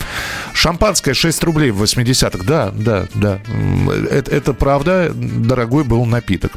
[0.55, 2.45] Шампанское 6 рублей в 80-х.
[2.45, 3.41] Да, да, да.
[3.49, 5.13] М, Это, это правда.
[5.15, 6.53] Дорогой был напиток.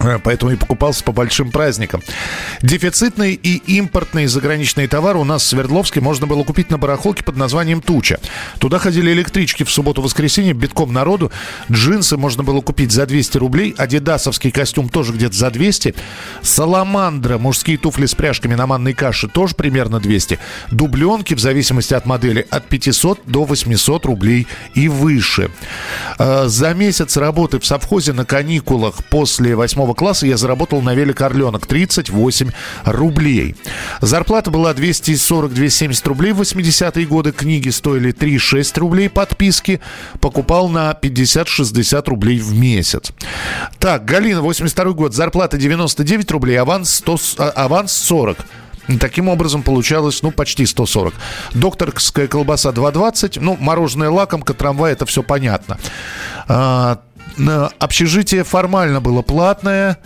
[0.00, 2.02] Э, Поэтому и покупался по большим праздникам.
[2.62, 7.36] Дефицитный и импортный заграничный товар у нас в Свердловске можно было купить на барахолке под
[7.36, 8.20] названием «Туча».
[8.58, 11.32] Туда ходили электрички в субботу-воскресенье, битком народу.
[11.70, 13.74] Джинсы можно было купить за 200 рублей.
[13.76, 15.94] Адидасовский костюм тоже где-то за 200.
[16.42, 20.38] Саламандра, мужские туфли с пряжками на манной каше тоже примерно 200.
[20.70, 25.50] Дубленки, в зависимости от модели, от 500 до 800 рублей и выше.
[26.18, 31.20] Э, За месяц работы в совхозе на каникулах после 8 класса я заработал на велик
[31.20, 32.50] «Орленок» 38
[32.84, 33.56] рублей.
[34.00, 37.32] Зарплата была 240-270 рублей в 80-е годы.
[37.32, 39.80] Книги стоили 3-6 рублей подписки.
[40.20, 43.12] Покупал на 50-60 рублей в месяц.
[43.78, 45.14] Так, Галина, 82 год.
[45.14, 48.38] Зарплата 99 рублей, аванс, 100, с- а, аванс 40.
[49.00, 51.12] Таким образом, получалось, ну, почти 140.
[51.52, 53.38] Докторская колбаса 2,20.
[53.38, 55.76] Ну, мороженое лакомка, трамвай, это все понятно.
[56.48, 56.98] А,
[57.78, 59.98] общежитие формально было платное.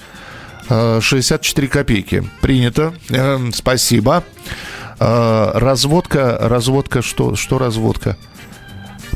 [0.68, 2.24] а, 64 копейки.
[2.40, 2.94] Принято.
[3.10, 4.24] Эм, спасибо.
[4.98, 8.16] А, разводка, разводка, что, что разводка?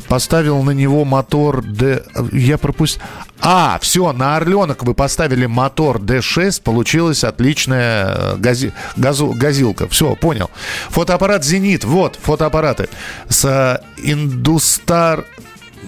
[0.09, 2.03] Поставил на него мотор Д...
[2.33, 3.03] Я пропустил...
[3.41, 8.73] А, все, на Орленок вы поставили мотор D6, получилась отличная э, гази...
[8.97, 9.33] газу...
[9.33, 9.89] газилка.
[9.89, 10.51] Все, понял.
[10.91, 12.89] Фотоаппарат «Зенит», вот, фотоаппараты.
[13.29, 15.25] С э, Индустар...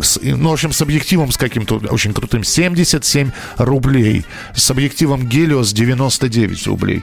[0.01, 2.45] с- ну, в общем, с объективом с каким-то очень крутым.
[2.45, 4.25] 77 рублей.
[4.55, 7.03] С объективом Гелиос 99 рублей.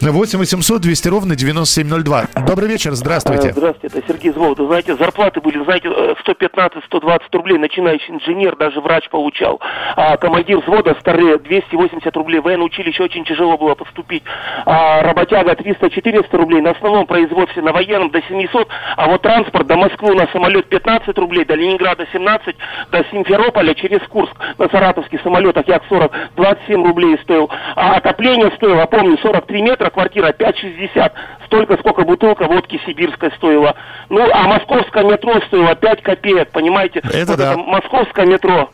[0.00, 2.26] 8 800 200 ровно 9702.
[2.46, 3.48] Добрый вечер, здравствуйте.
[3.48, 4.58] Э, Здравствуйте, это Сергей Зволд.
[4.58, 7.58] Вы знаете, зарплаты были, знаете, э, 115-120 рублей.
[7.58, 9.60] Начинающий инженер, даже врач получал.
[9.96, 12.40] А командир взвода старые 280 рублей.
[12.40, 14.22] В военное училище очень тяжело было поступить.
[14.66, 16.60] А работяга 300-400 рублей.
[16.60, 18.68] На основном производстве на военном до 700.
[18.96, 22.56] А вот транспорт до Москвы на самолет 15 рублей, до Ленинграда 17,
[22.90, 27.50] до Симферополя через Курск на саратовских самолетах Як-40 27 рублей стоил.
[27.76, 31.12] А отопление стоило, помню, 43 метра, квартира 5,60.
[31.46, 33.74] Столько, сколько бутылка водки сибирской стоила.
[34.08, 37.00] Ну, а московское метро стоило 5 копеек, понимаете?
[37.12, 37.56] Это Вот да.
[37.56, 38.70] московское метро.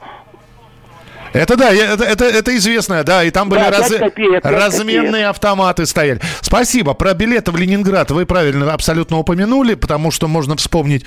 [1.33, 5.29] Это да, это, это, это известно, да, и там были Да, раз- копеек, разменные копеек.
[5.31, 6.21] автоматы стояли.
[6.41, 6.95] Спасибо.
[6.95, 11.05] Про билеты в Ленинград вы правильно абсолютно упомянули, потому что можно вспомнить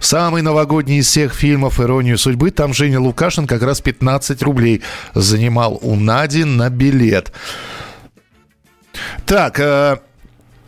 [0.00, 2.50] самый новогодний из всех фильмов «Иронию судьбы».
[2.50, 4.82] Там Женя Лукашин как раз 15 рублей
[5.14, 7.32] занимал у Нади на билет.
[9.26, 9.98] Так, э,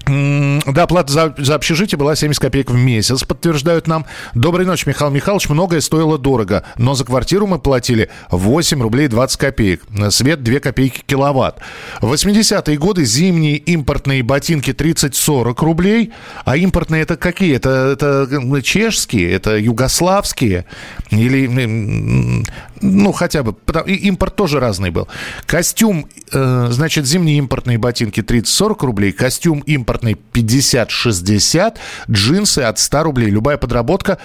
[0.09, 4.07] да, плата за, за общежитие была 70 копеек в месяц, подтверждают нам.
[4.35, 5.49] Доброй ночи, Михаил Михайлович.
[5.49, 9.83] Многое стоило дорого, но за квартиру мы платили 8 рублей 20 копеек.
[10.11, 11.59] Свет 2 копейки киловатт.
[12.01, 16.13] В 80-е годы зимние импортные ботинки 30-40 рублей.
[16.45, 17.55] А импортные это какие?
[17.57, 20.65] Это, это чешские, это югославские?
[21.11, 22.45] Или,
[22.81, 25.09] ну, хотя бы, потому- и импорт тоже разный был.
[25.47, 31.79] Костюм, э, значит, зимние импортные ботинки 30-40 рублей, костюм импортный 50-60,
[32.11, 33.31] джинсы от 100 рублей.
[33.31, 34.19] Любая подработка,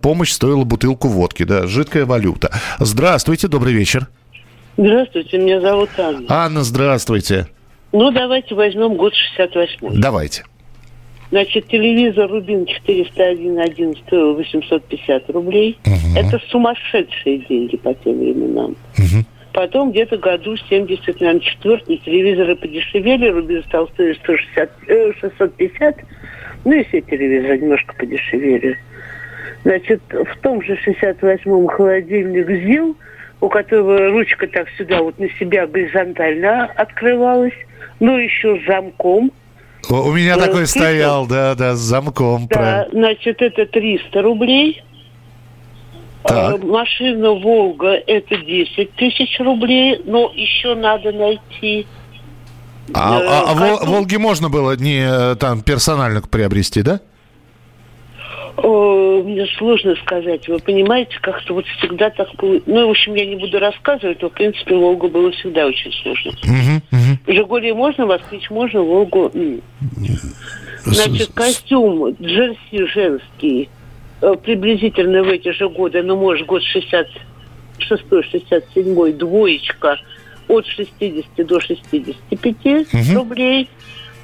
[0.00, 2.50] помощь стоила бутылку водки, да, жидкая валюта.
[2.78, 4.08] Здравствуйте, добрый вечер.
[4.76, 6.26] Здравствуйте, меня зовут Анна.
[6.28, 7.48] Анна, здравствуйте.
[7.92, 10.44] Ну, давайте возьмем год 68 Давайте.
[11.30, 15.78] Значит, телевизор Рубин 401.1 стоил 850 рублей.
[16.16, 18.76] Это сумасшедшие деньги по тем временам.
[19.52, 25.96] Потом где-то году 70, наверное, четвертый телевизоры подешевели, Рубин стал стоить 160, э, 650.
[26.66, 28.76] Ну и все телевизоры немножко подешевели.
[29.64, 32.96] Значит, в том же 68-м холодильник ЗИЛ,
[33.40, 37.54] у которого ручка так сюда вот на себя горизонтально открывалась,
[37.98, 39.32] но еще с замком.
[39.88, 40.82] У меня Э, такой слышал?
[40.88, 42.46] стоял, да, да, с замком.
[42.48, 42.88] Да, правильно.
[42.92, 44.82] значит, это 300 рублей.
[46.24, 46.54] Так.
[46.60, 51.86] Э, Машина «Волга»– это 10 тысяч рублей, но еще надо найти.
[52.94, 53.86] А, э, а- а Вол- карту.
[53.92, 57.00] Волги можно было не там персонально приобрести, да?
[58.56, 60.48] О, мне сложно сказать.
[60.48, 62.60] Вы понимаете, как-то вот всегда так было.
[62.66, 66.32] Ну, в общем, я не буду рассказывать, но, в принципе, «Волгу» было всегда очень сложно.
[67.26, 69.30] «Жигули» можно, «Москвич» можно, «Волгу».
[70.84, 73.68] Значит, костюм джерси женский
[74.22, 76.62] э, приблизительно в эти же годы, ну, может, год
[77.80, 79.98] 66-67, двоечка
[80.48, 83.16] от 60 до 65 Мгм.
[83.16, 83.68] рублей,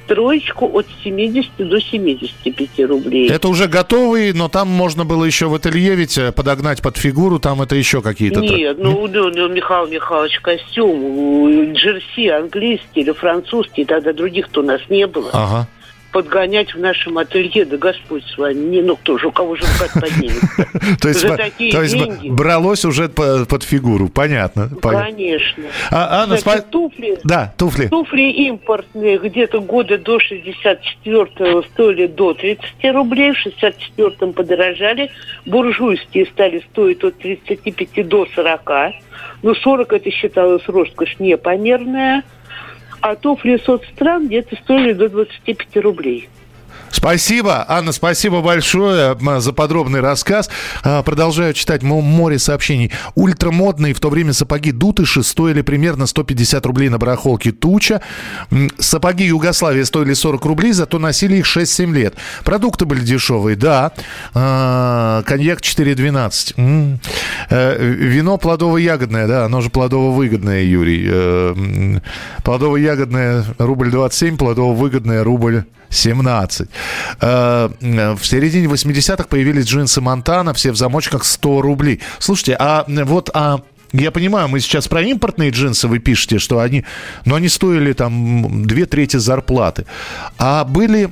[0.07, 3.29] троечку от 70 до 75 рублей.
[3.29, 7.39] Это уже готовый, но там можно было еще в ателье ведь э, подогнать под фигуру,
[7.39, 8.39] там это еще какие-то...
[8.41, 14.61] тр- Нет, ну, ну, ну, Михаил Михайлович, костюм, э, джерси английский или французский, тогда других-то
[14.61, 15.29] у нас не было.
[15.33, 15.67] Ага.
[16.13, 19.63] Подгонять в нашем ателье, да Господь с вами, не, ну кто же, у кого же
[19.63, 20.47] рукать поднимется?
[21.01, 21.21] То есть,
[21.71, 24.69] то есть бралось уже по- под фигуру, понятно.
[24.81, 25.63] Конечно.
[25.89, 27.87] А, Анна, Значит, туфли, Да, туфли.
[27.87, 35.09] туфли импортные где-то года до 64-го стоили до 30 рублей, в 64-м подорожали,
[35.47, 38.71] буржуйские стали стоить от 35 до 40,
[39.41, 42.23] ну 40 это считалось роскошь непомерная,
[43.03, 46.29] а туфли соцстран где-то стоили до 25 рублей.
[46.93, 50.49] Спасибо, Анна, спасибо большое за подробный рассказ.
[50.83, 52.91] А, Продолжаю читать мо- море сообщений.
[53.15, 58.01] Ультрамодные в то время сапоги Дутыши стоили примерно 150 рублей на барахолке Туча.
[58.77, 62.13] Сапоги Югославии стоили 40 рублей, зато носили их 6-7 лет.
[62.45, 63.91] Продукты были дешевые, да.
[64.35, 66.53] А, Коньяк 4,12.
[66.57, 66.99] М.
[67.49, 71.05] Э, Вино плодово-ягодное, да, оно же плодово-выгодное, Юрий.
[71.09, 71.99] Э,
[72.43, 76.67] Плодово-ягодное рубль 27, плодово-выгодное рубль 17.
[77.21, 82.01] Э, э, В середине 80-х появились джинсы Монтана, все в замочках 100 рублей.
[82.19, 83.61] Слушайте, а э, вот а
[83.93, 86.83] я понимаю, мы сейчас про импортные джинсы вы пишете, что они,
[87.25, 89.85] но они стоили там две трети зарплаты.
[90.39, 91.11] А были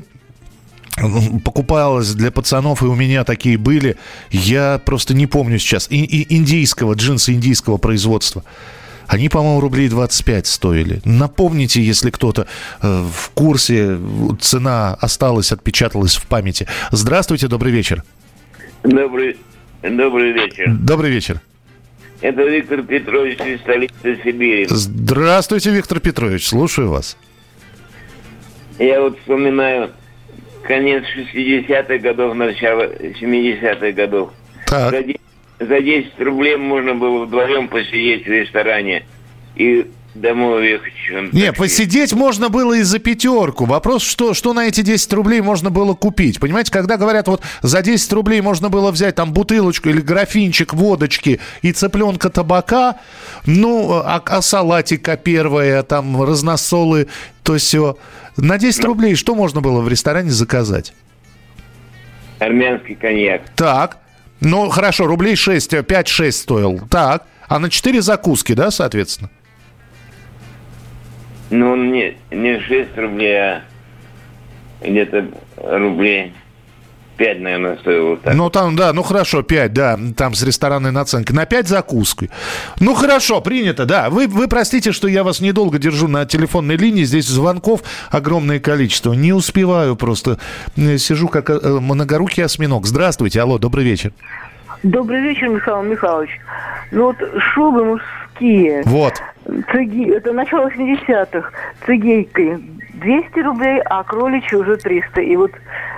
[1.46, 3.98] покупалось для пацанов, и у меня такие были.
[4.32, 5.88] Я просто не помню сейчас.
[5.90, 8.44] И, и индийского, джинсы индийского производства.
[9.12, 11.02] Они, по-моему, рублей 25 стоили.
[11.04, 12.48] Напомните, если кто-то
[12.82, 13.98] э, в курсе,
[14.40, 16.66] цена осталась, отпечаталась в памяти.
[16.92, 18.06] Здравствуйте, добрый вечер.
[18.84, 19.36] Добрый,
[19.84, 20.72] добрый вечер.
[20.80, 21.42] Добрый вечер.
[22.22, 24.68] Это Виктор Петрович из столицы Сибири.
[24.70, 27.18] Здравствуйте, Виктор Петрович, слушаю вас.
[28.80, 29.92] Я вот вспоминаю
[30.64, 34.32] конец 60-х годов, начало 70-х годов.
[34.68, 35.06] Так.
[35.06, 35.20] Де-
[35.62, 39.06] за 10 рублей можно было вдвоем посидеть в ресторане
[39.56, 40.94] и домой уехать.
[41.32, 41.60] Не, такси.
[41.62, 43.66] посидеть можно было и за пятерку.
[43.66, 46.40] Вопрос, что, что на эти 10 рублей можно было купить.
[46.40, 51.40] Понимаете, когда говорят, вот за 10 рублей можно было взять там бутылочку или графинчик водочки
[51.62, 52.98] и цыпленка табака,
[53.46, 57.08] ну, а, а салатика первая, там разносолы,
[57.44, 57.98] то все.
[58.36, 60.94] На 10 рублей что можно было в ресторане заказать?
[62.40, 63.44] Армянский коньяк.
[63.56, 64.01] Так,
[64.42, 66.80] ну, хорошо, рублей 6, 5-6 стоил.
[66.90, 69.30] Так, а на 4 закуски, да, соответственно?
[71.52, 73.62] Ну, не, не 6 рублей, а
[74.82, 75.28] где-то
[75.58, 76.34] рублей
[77.22, 78.34] 5, наверное, стоило так.
[78.34, 81.36] Ну, там, да, ну хорошо, 5, да, там с ресторанной наценкой.
[81.36, 82.32] На 5 закуской.
[82.80, 84.10] Ну, хорошо, принято, да.
[84.10, 87.04] Вы, вы простите, что я вас недолго держу на телефонной линии.
[87.04, 89.14] Здесь звонков огромное количество.
[89.14, 90.40] Не успеваю просто.
[90.76, 92.88] Э, Сижу как э, многорукий осьминог.
[92.88, 94.14] Здравствуйте, алло, добрый вечер.
[94.82, 96.32] Добрый вечер, Михаил Михайлович.
[96.90, 97.18] Ну вот
[97.54, 98.82] шубы мужские.
[98.86, 99.14] Вот.
[99.72, 100.10] Цеги...
[100.10, 101.52] Это начало 80-х.
[101.86, 105.22] Цигейкой 200 рублей, а кроличьи уже 300.
[105.22, 105.52] И вот,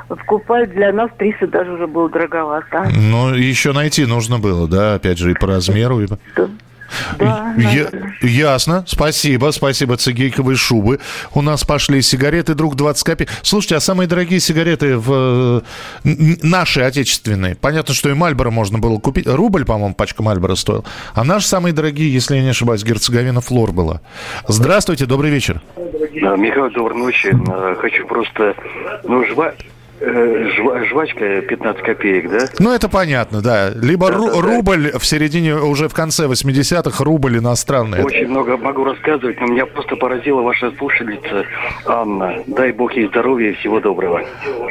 [0.09, 2.89] вот купать для нас 300 даже уже было дороговато.
[2.95, 6.01] Ну, еще найти нужно было, да, опять же, и по размеру.
[6.01, 6.07] И...
[7.19, 7.89] Да, Я-
[8.21, 8.83] ясно.
[8.87, 9.51] Спасибо.
[9.51, 10.99] Спасибо, цигейковые шубы.
[11.33, 13.29] У нас пошли сигареты, друг 20 копеек.
[13.41, 15.61] Слушайте, а самые дорогие сигареты в
[16.03, 16.07] э,
[16.43, 17.55] наши, отечественные?
[17.55, 19.27] Понятно, что и Мальборо можно было купить.
[19.27, 20.85] Рубль, по-моему, пачка Мальборо стоил.
[21.13, 24.01] А наши самые дорогие, если я не ошибаюсь, Герцеговина Флор была.
[24.47, 25.61] Здравствуйте, добрый вечер.
[25.77, 27.35] Михаил, доброй ночи.
[27.49, 28.55] А, Хочу просто...
[29.03, 29.53] Ну, жва...
[30.05, 32.45] э, жва- жвачка 15 копеек, да?
[32.59, 33.69] Ну, это понятно, да.
[33.75, 34.41] Либо ру- Да-да-да.
[34.41, 37.99] рубль в середине, уже в конце 80-х, рубль иностранный.
[37.99, 41.45] Это- Очень много могу рассказывать, но меня просто поразила ваша слушательница
[41.85, 42.35] Анна.
[42.47, 44.21] Дай бог ей здоровья и всего доброго.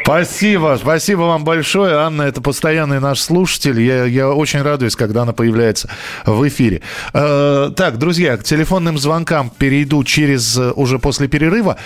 [0.05, 1.95] Спасибо, спасибо вам большое.
[1.97, 3.81] Анна, это постоянный наш слушатель.
[3.81, 5.89] Я, я очень радуюсь, когда она появляется
[6.27, 6.83] в эфире.
[7.15, 11.77] Э, так, друзья, к телефонным звонкам перейду через, э, уже после перерыва,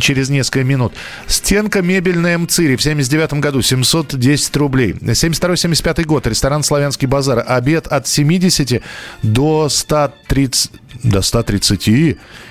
[0.00, 0.92] через несколько минут.
[1.26, 4.92] Стенка мебельная МЦИРи в 79 году 710 рублей.
[4.92, 7.44] 72-75 год, ресторан «Славянский базар».
[7.46, 8.82] Обед от 70
[9.22, 10.70] до 130,
[11.02, 11.88] до 130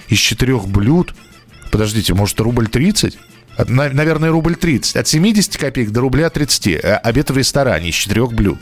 [0.10, 1.16] из четырех блюд.
[1.72, 3.18] Подождите, может, рубль 30?
[3.56, 4.96] От- на- Наверное, рубль 30.
[4.98, 6.68] От 70 копеек до рубля 30.
[6.84, 8.58] Э, Обед в ресторане из четырех блюд.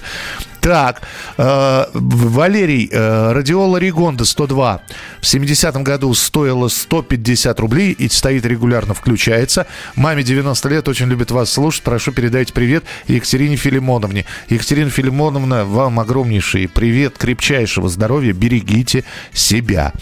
[0.61, 1.01] Так,
[1.37, 4.81] э, Валерий, э, радиола Ригонда 102
[5.19, 9.65] в 70-м году стоила 150 рублей и стоит регулярно, включается.
[9.95, 11.81] Маме 90 лет, очень любит вас слушать.
[11.81, 14.25] Прошу передайте привет Екатерине Филимоновне.
[14.49, 19.03] Екатерина Филимоновна, вам огромнейший привет, крепчайшего здоровья, берегите
[19.33, 19.93] себя.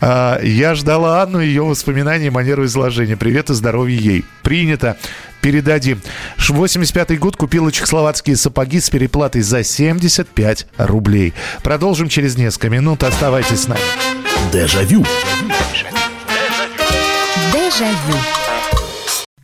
[0.00, 3.16] Э, я ждала Анну, ее воспоминания и манеру изложения.
[3.16, 4.24] Привет и здоровья ей.
[4.42, 4.96] Принято.
[5.40, 6.00] Передадим.
[6.36, 11.32] Ш- 85 год купила чехословацкие сапоги с переплатой за 75 рублей.
[11.62, 13.02] Продолжим через несколько минут.
[13.02, 13.80] Оставайтесь с нами.
[14.52, 15.04] Дежавю.
[17.52, 18.39] Дежавю.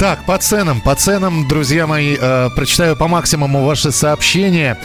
[0.00, 4.78] Так, по ценам, по ценам, друзья мои, э, прочитаю по максимуму ваши сообщения.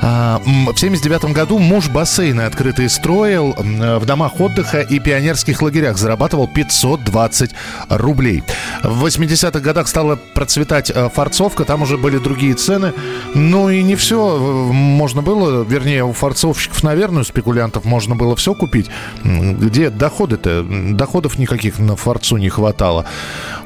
[0.00, 5.98] А, В 79 году муж бассейны открытые строил в домах отдыха и пионерских лагерях.
[5.98, 7.50] Зарабатывал 520
[7.88, 8.42] рублей.
[8.82, 12.92] В 80-х годах стала процветать э, форцовка, там уже были другие цены.
[13.34, 18.54] Ну и не все можно было, вернее, у форцовщиков, наверное, у спекулянтов можно было все
[18.54, 18.86] купить.
[19.24, 20.64] Где доходы-то?
[20.92, 23.04] Доходов никаких на форцу не хватало.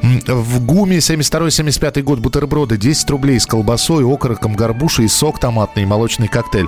[0.03, 6.67] В ГУМе 72-75 год бутерброды 10 рублей с колбасой, окороком, горбушей, сок томатный, молочный коктейль.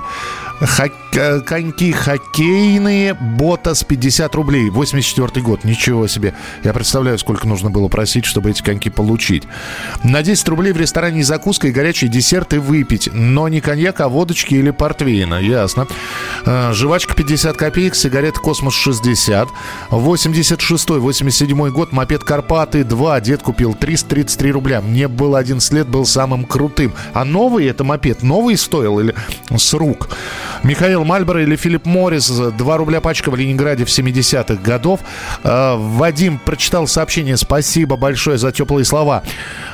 [0.61, 6.33] Хок- э, Коньки хоккейные, Ботас 50 рублей, 84 год, ничего себе.
[6.63, 9.43] Я представляю, сколько нужно было просить, чтобы эти коньки получить.
[10.03, 13.09] На 10 рублей в ресторане закуска и горячий десерт и выпить.
[13.11, 15.87] Но не коньяк, а водочки или портвейна, ясно.
[16.45, 19.49] Э, Жвачка 50 копеек, сигарет Космос 60.
[19.91, 24.81] 86-87 год, мопед Карпаты 2, дед купил 333 рубля.
[24.81, 26.93] Мне было 11 лет, был самым крутым.
[27.13, 29.13] А новый это мопед, новый стоил или
[29.55, 30.09] с рук?
[30.63, 35.01] Михаил Мальборо или Филипп Моррис, 2 рубля пачка в Ленинграде в 70-х годов.
[35.43, 39.23] Э, Вадим прочитал сообщение, спасибо большое за теплые слова.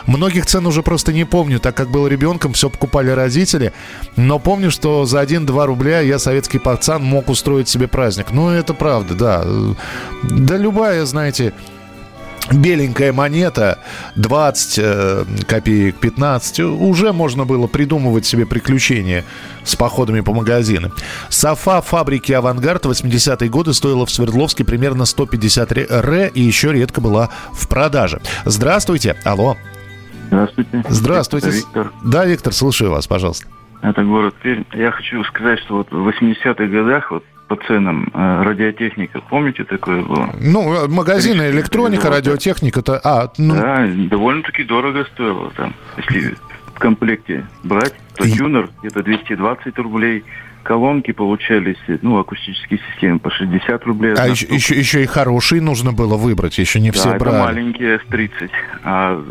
[0.05, 3.73] Многих цен уже просто не помню, так как был ребенком, все покупали родители.
[4.15, 8.31] Но помню, что за 1-2 рубля я, советский пацан, мог устроить себе праздник.
[8.31, 9.45] Ну, это правда, да.
[10.23, 11.53] Да любая, знаете,
[12.51, 13.79] беленькая монета,
[14.15, 19.23] 20 э, копеек, 15, уже можно было придумывать себе приключения
[19.63, 20.91] с походами по магазинам.
[21.29, 27.01] Софа фабрики «Авангард» 80-е годы стоила в Свердловске примерно 150 ре- ре и еще редко
[27.01, 28.21] была в продаже.
[28.45, 29.57] Здравствуйте, алло.
[30.27, 30.83] Здравствуйте.
[30.87, 31.47] Здравствуйте.
[31.47, 31.91] Это Виктор.
[32.03, 33.47] Да, Виктор, слушаю вас, пожалуйста.
[33.81, 34.63] Это город Пермь.
[34.73, 40.03] Я хочу сказать, что вот в 80-х годах вот по ценам э, радиотехника, помните, такое
[40.03, 40.33] было?
[40.39, 45.73] Ну, э, магазины, электроника, радиотехника, то а, ну, Да, довольно-таки дорого стоило там.
[45.97, 46.37] Если
[46.73, 50.23] в комплекте брать, то Юнер где-то 220 рублей,
[50.63, 54.13] колонки получались, ну, акустические системы по 60 рублей.
[54.17, 57.37] а еще, еще, еще и хорошие нужно было выбрать, еще не Да, все это брали.
[57.37, 58.49] маленькие S30.
[58.85, 59.21] А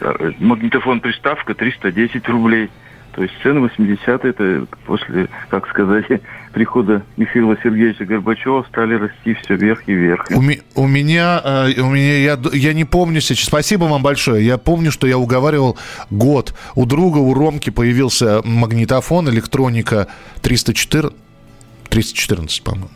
[0.00, 2.68] э, магнитофон-приставка 310 рублей.
[3.12, 6.06] То есть цены 80-е, это после, как сказать,
[6.52, 10.26] прихода Михаила Сергеевича Горбачева стали расти все вверх и вверх.
[10.30, 13.46] У, ми- у меня, э, у меня я, я не помню сейчас.
[13.46, 14.44] Спасибо вам большое.
[14.44, 15.78] Я помню, что я уговаривал
[16.10, 16.54] год.
[16.74, 20.08] У друга, у Ромки появился магнитофон, электроника
[20.42, 21.16] 314,
[21.88, 22.88] 314, по-моему.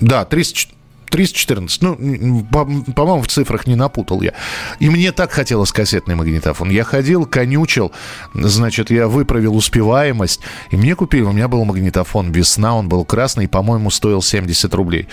[0.00, 0.68] Да, 300,
[1.12, 1.82] 314.
[1.82, 4.32] Ну, по- по-моему, в цифрах не напутал я.
[4.80, 6.70] И мне так хотелось кассетный магнитофон.
[6.70, 7.92] Я ходил, конючил,
[8.34, 10.40] значит, я выправил успеваемость,
[10.70, 15.06] и мне купили, у меня был магнитофон «Весна», он был красный, по-моему, стоил 70 рублей.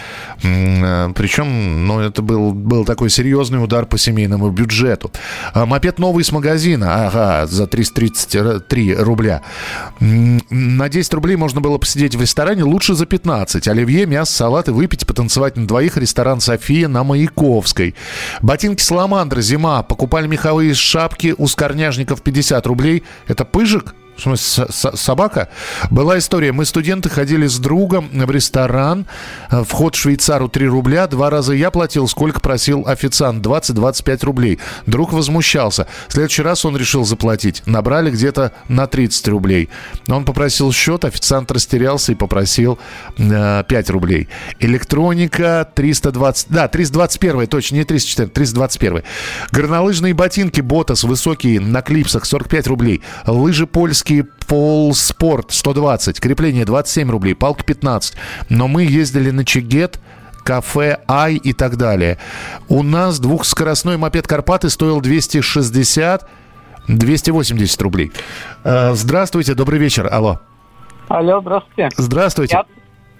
[0.44, 5.12] Э, Причем, ну, это был, был такой серьезный удар по семейному бюджету.
[5.54, 9.42] А, Мопед новый с магазина, ага, за 333 рубля.
[10.00, 13.68] На 10 рублей можно было посидеть в ресторане, лучше за 15.
[13.68, 15.89] Оливье, мясо, салаты, выпить, потанцевать на двоих.
[15.98, 17.96] Ресторан «София» на Маяковской.
[18.42, 19.84] Ботинки «Саламандра», зима.
[19.84, 23.04] Покупали меховые шапки у скорняжников 50 рублей.
[23.28, 23.94] Это пыжик?
[24.20, 25.50] В смысле, с- собака?
[25.90, 26.52] Была история.
[26.52, 29.06] Мы, студенты, ходили с другом в ресторан.
[29.50, 31.08] Э, Вход швейцару 3 рубля.
[31.08, 33.46] Два раза я платил, сколько просил официант.
[33.46, 34.60] 20-25 рублей.
[34.86, 35.88] Друг возмущался.
[36.08, 37.64] В следующий раз он решил заплатить.
[37.66, 39.70] Набрали где-то на 30 рублей.
[40.08, 42.78] Он попросил счет, официант растерялся и попросил
[43.18, 44.28] э, 5 рублей.
[44.60, 46.48] Электроника 320...
[46.50, 49.04] Да, 321, точно, не 304, 321.
[49.52, 53.02] Горнолыжные ботинки Ботас высокие на клипсах 45 рублей.
[53.28, 54.09] Лыжи польские
[54.48, 56.20] Пол Спорт 120.
[56.20, 57.36] Крепление 27 рублей.
[57.36, 58.16] Палки 15.
[58.50, 60.00] Но мы ездили на Чигет,
[60.44, 62.18] кафе Ай и так далее.
[62.68, 66.28] У нас двухскоростной мопед Карпаты стоил 260
[66.88, 68.12] 280 рублей.
[68.64, 70.08] Э, Здравствуйте, добрый вечер.
[70.12, 70.40] Алло.
[71.08, 71.90] Алло, здравствуйте.
[71.98, 72.56] Здравствуйте.
[72.56, 72.66] Я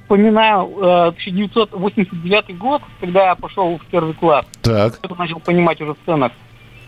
[0.02, 4.46] вспоминаю э, 1989 год, когда я пошел в первый класс.
[4.64, 5.00] Так.
[5.08, 6.32] Я начал понимать уже в ценах.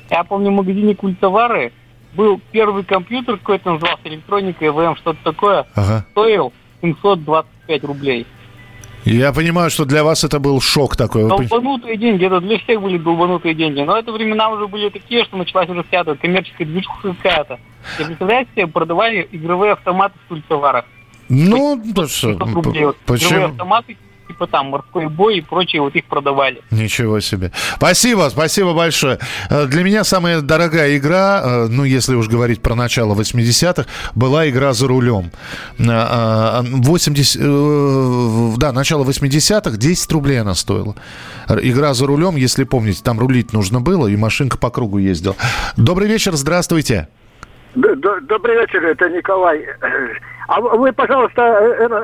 [0.09, 1.71] Я помню, в магазине культовары
[2.13, 5.65] был первый компьютер какой-то назывался электроника ЭВМ, что-то такое.
[5.75, 6.05] Ага.
[6.11, 8.25] Стоил 725 рублей.
[9.03, 11.27] Я понимаю, что для вас это был шок такой.
[11.27, 13.81] Долбанутые деньги, это для всех были долбанутые деньги.
[13.81, 17.59] Но это времена уже были такие, что началась уже вся эта коммерческая движуха какая-то.
[17.99, 20.85] И представляете себе, продавали игровые автоматы в культоварах.
[21.29, 22.85] Ну, да что, 500 рублей.
[22.85, 23.45] Вот Игровые почему?
[23.45, 23.97] автоматы,
[24.31, 26.61] типа там морской бой и прочие, вот их продавали.
[26.71, 27.51] Ничего себе.
[27.75, 29.19] Спасибо, спасибо большое.
[29.49, 34.49] Э, Для меня самая дорогая игра, э, ну, если уж говорить про начало 80-х, была
[34.49, 35.31] игра «За рулем».
[35.79, 40.95] Э, э, 80, э, да, начало 80-х, 10 рублей она стоила.
[41.49, 45.35] Игра «За рулем», если помните, там рулить нужно было, и машинка по кругу ездила.
[45.77, 47.07] Добрый вечер, здравствуйте.
[47.75, 49.65] Добрый вечер, это Николай.
[50.47, 51.41] А вы, пожалуйста,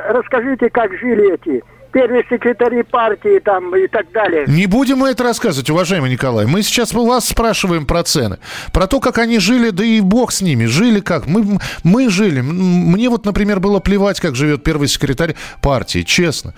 [0.10, 1.62] расскажите, как жили эти
[1.92, 4.46] первые секретари партии там и так далее.
[4.48, 6.46] Не будем мы это рассказывать, уважаемый Николай.
[6.46, 8.38] Мы сейчас у вас спрашиваем про цены.
[8.74, 10.66] Про то, как они жили, да и бог с ними.
[10.66, 11.28] Жили как?
[11.28, 12.42] Мы, мы жили.
[12.42, 16.54] Мне вот, например, было плевать, как живет первый секретарь партии, честно.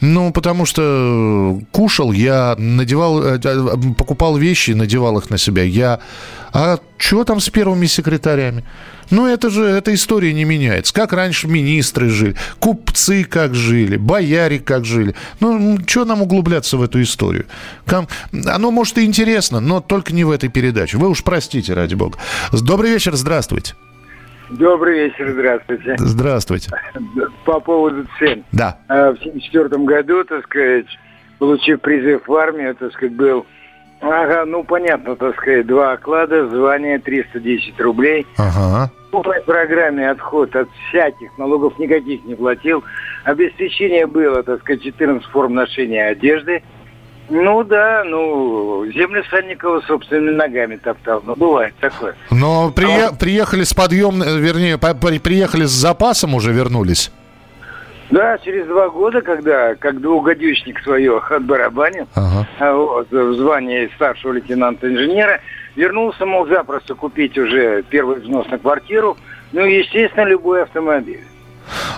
[0.00, 5.62] Ну, потому что кушал я, надевал, э, э, покупал вещи, надевал их на себя.
[5.62, 6.00] Я...
[6.52, 8.62] А что там с первыми секретарями?
[9.10, 10.92] Ну, это же, эта история не меняется.
[10.94, 15.14] Как раньше министры жили, купцы как жили, бояре как жили.
[15.40, 17.46] Ну, что нам углубляться в эту историю?
[17.86, 18.06] Кам-
[18.46, 20.98] Оно, может, и интересно, но только не в этой передаче.
[20.98, 22.18] Вы уж простите, ради бога.
[22.52, 23.74] Добрый вечер, здравствуйте.
[24.50, 25.94] Добрый вечер, здравствуйте.
[25.98, 26.70] Здравствуйте.
[27.46, 28.44] По поводу цен.
[28.52, 28.78] Да.
[28.88, 30.86] А, В 1974 году, так сказать,
[31.38, 33.46] получив призыв в армию, так сказать, был,
[34.00, 38.26] ага, ну, понятно, так сказать, два оклада, звание 310 рублей.
[38.36, 38.90] Ага.
[39.10, 42.84] По программе отход от всяких налогов никаких не платил.
[43.24, 46.62] Обеспечение было, так сказать, 14 форм ношения одежды.
[47.28, 51.22] Ну да, ну, землю Санникова собственными ногами топтал.
[51.24, 52.14] Ну, бывает такое.
[52.30, 57.12] Но прие- приехали с подъем, вернее, по- при- приехали с запасом уже вернулись.
[58.10, 62.08] Да, через два года, когда как двухгодичник свое отбарабанил,
[62.58, 65.40] а вот, в звании старшего лейтенанта инженера,
[65.76, 69.16] вернулся, мог запросто купить уже первый взнос на квартиру,
[69.52, 71.24] ну и, естественно, любой автомобиль.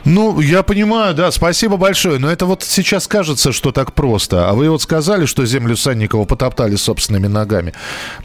[0.05, 2.19] Ну, я понимаю, да, спасибо большое.
[2.19, 4.49] Но это вот сейчас кажется, что так просто.
[4.49, 7.73] А вы вот сказали, что землю Санникова потоптали собственными ногами.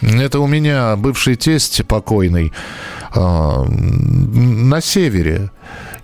[0.02, 2.52] Это у меня бывший тесть покойный
[3.16, 5.52] а, на севере.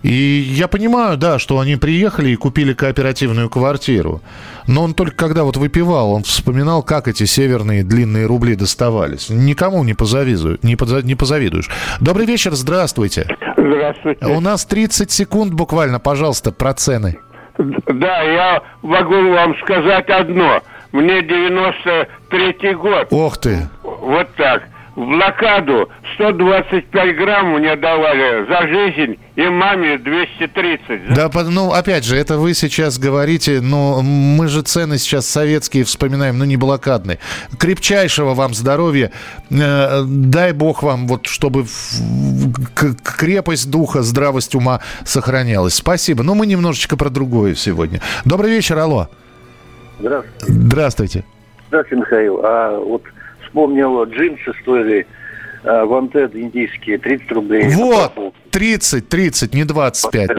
[0.04, 4.22] И я понимаю, да, что они приехали и купили кооперативную квартиру.
[4.68, 9.30] Но он только когда вот выпивал, он вспоминал, как эти северные длинные рубли доставались.
[9.30, 10.60] Никому не позавидуешь.
[10.62, 11.70] Не, поза- не позавидуешь.
[12.02, 13.28] Добрый вечер, здравствуйте.
[13.58, 14.26] Здравствуйте.
[14.26, 17.18] У нас 30 секунд буквально, пожалуйста, про цены.
[17.58, 20.62] Да, я могу вам сказать одно.
[20.92, 23.08] Мне 93-й год.
[23.12, 23.70] Ох ты.
[23.84, 24.64] Вот так.
[24.96, 31.16] В блокаду 125 грамм мне давали за жизнь, и маме 230.
[31.16, 36.38] Да, ну, опять же, это вы сейчас говорите, но мы же цены сейчас советские вспоминаем,
[36.38, 37.18] ну, не блокадные.
[37.58, 39.12] Крепчайшего вам здоровья.
[39.50, 41.66] Э, дай бог вам, вот, чтобы
[43.04, 45.74] крепость духа, здравость ума сохранялась.
[45.74, 46.22] Спасибо.
[46.22, 48.00] Но мы немножечко про другое сегодня.
[48.26, 49.08] Добрый вечер, алло.
[50.00, 50.54] Здравствуйте.
[50.54, 51.24] Здравствуйте.
[51.70, 52.42] Здравствуйте, Михаил.
[52.44, 53.02] А вот
[53.54, 55.06] вспомнил, джинсы стоили
[55.64, 57.70] а, вантед индийские 30 рублей.
[57.76, 60.32] Вот, 30, 30, не 25.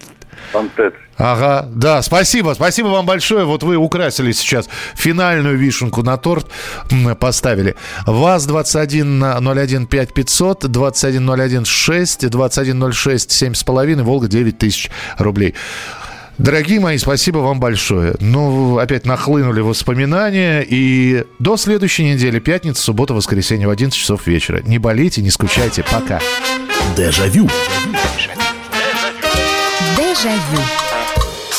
[0.52, 0.94] Вантед.
[1.16, 3.44] Ага, да, спасибо, спасибо вам большое.
[3.44, 6.50] Вот вы украсили сейчас финальную вишенку на торт,
[7.20, 7.76] поставили.
[8.04, 15.54] ВАЗ 2101 5500, 2101 6, 2106 7,5, Волга 9 тысяч рублей.
[16.38, 18.14] Дорогие мои, спасибо вам большое.
[18.20, 20.66] Ну, опять нахлынули воспоминания.
[20.68, 24.60] И до следующей недели, пятница, суббота, воскресенье в 11 часов вечера.
[24.64, 25.84] Не болейте, не скучайте.
[25.84, 26.20] Пока.
[26.96, 27.48] Дежавю.
[29.96, 30.83] Дежавю.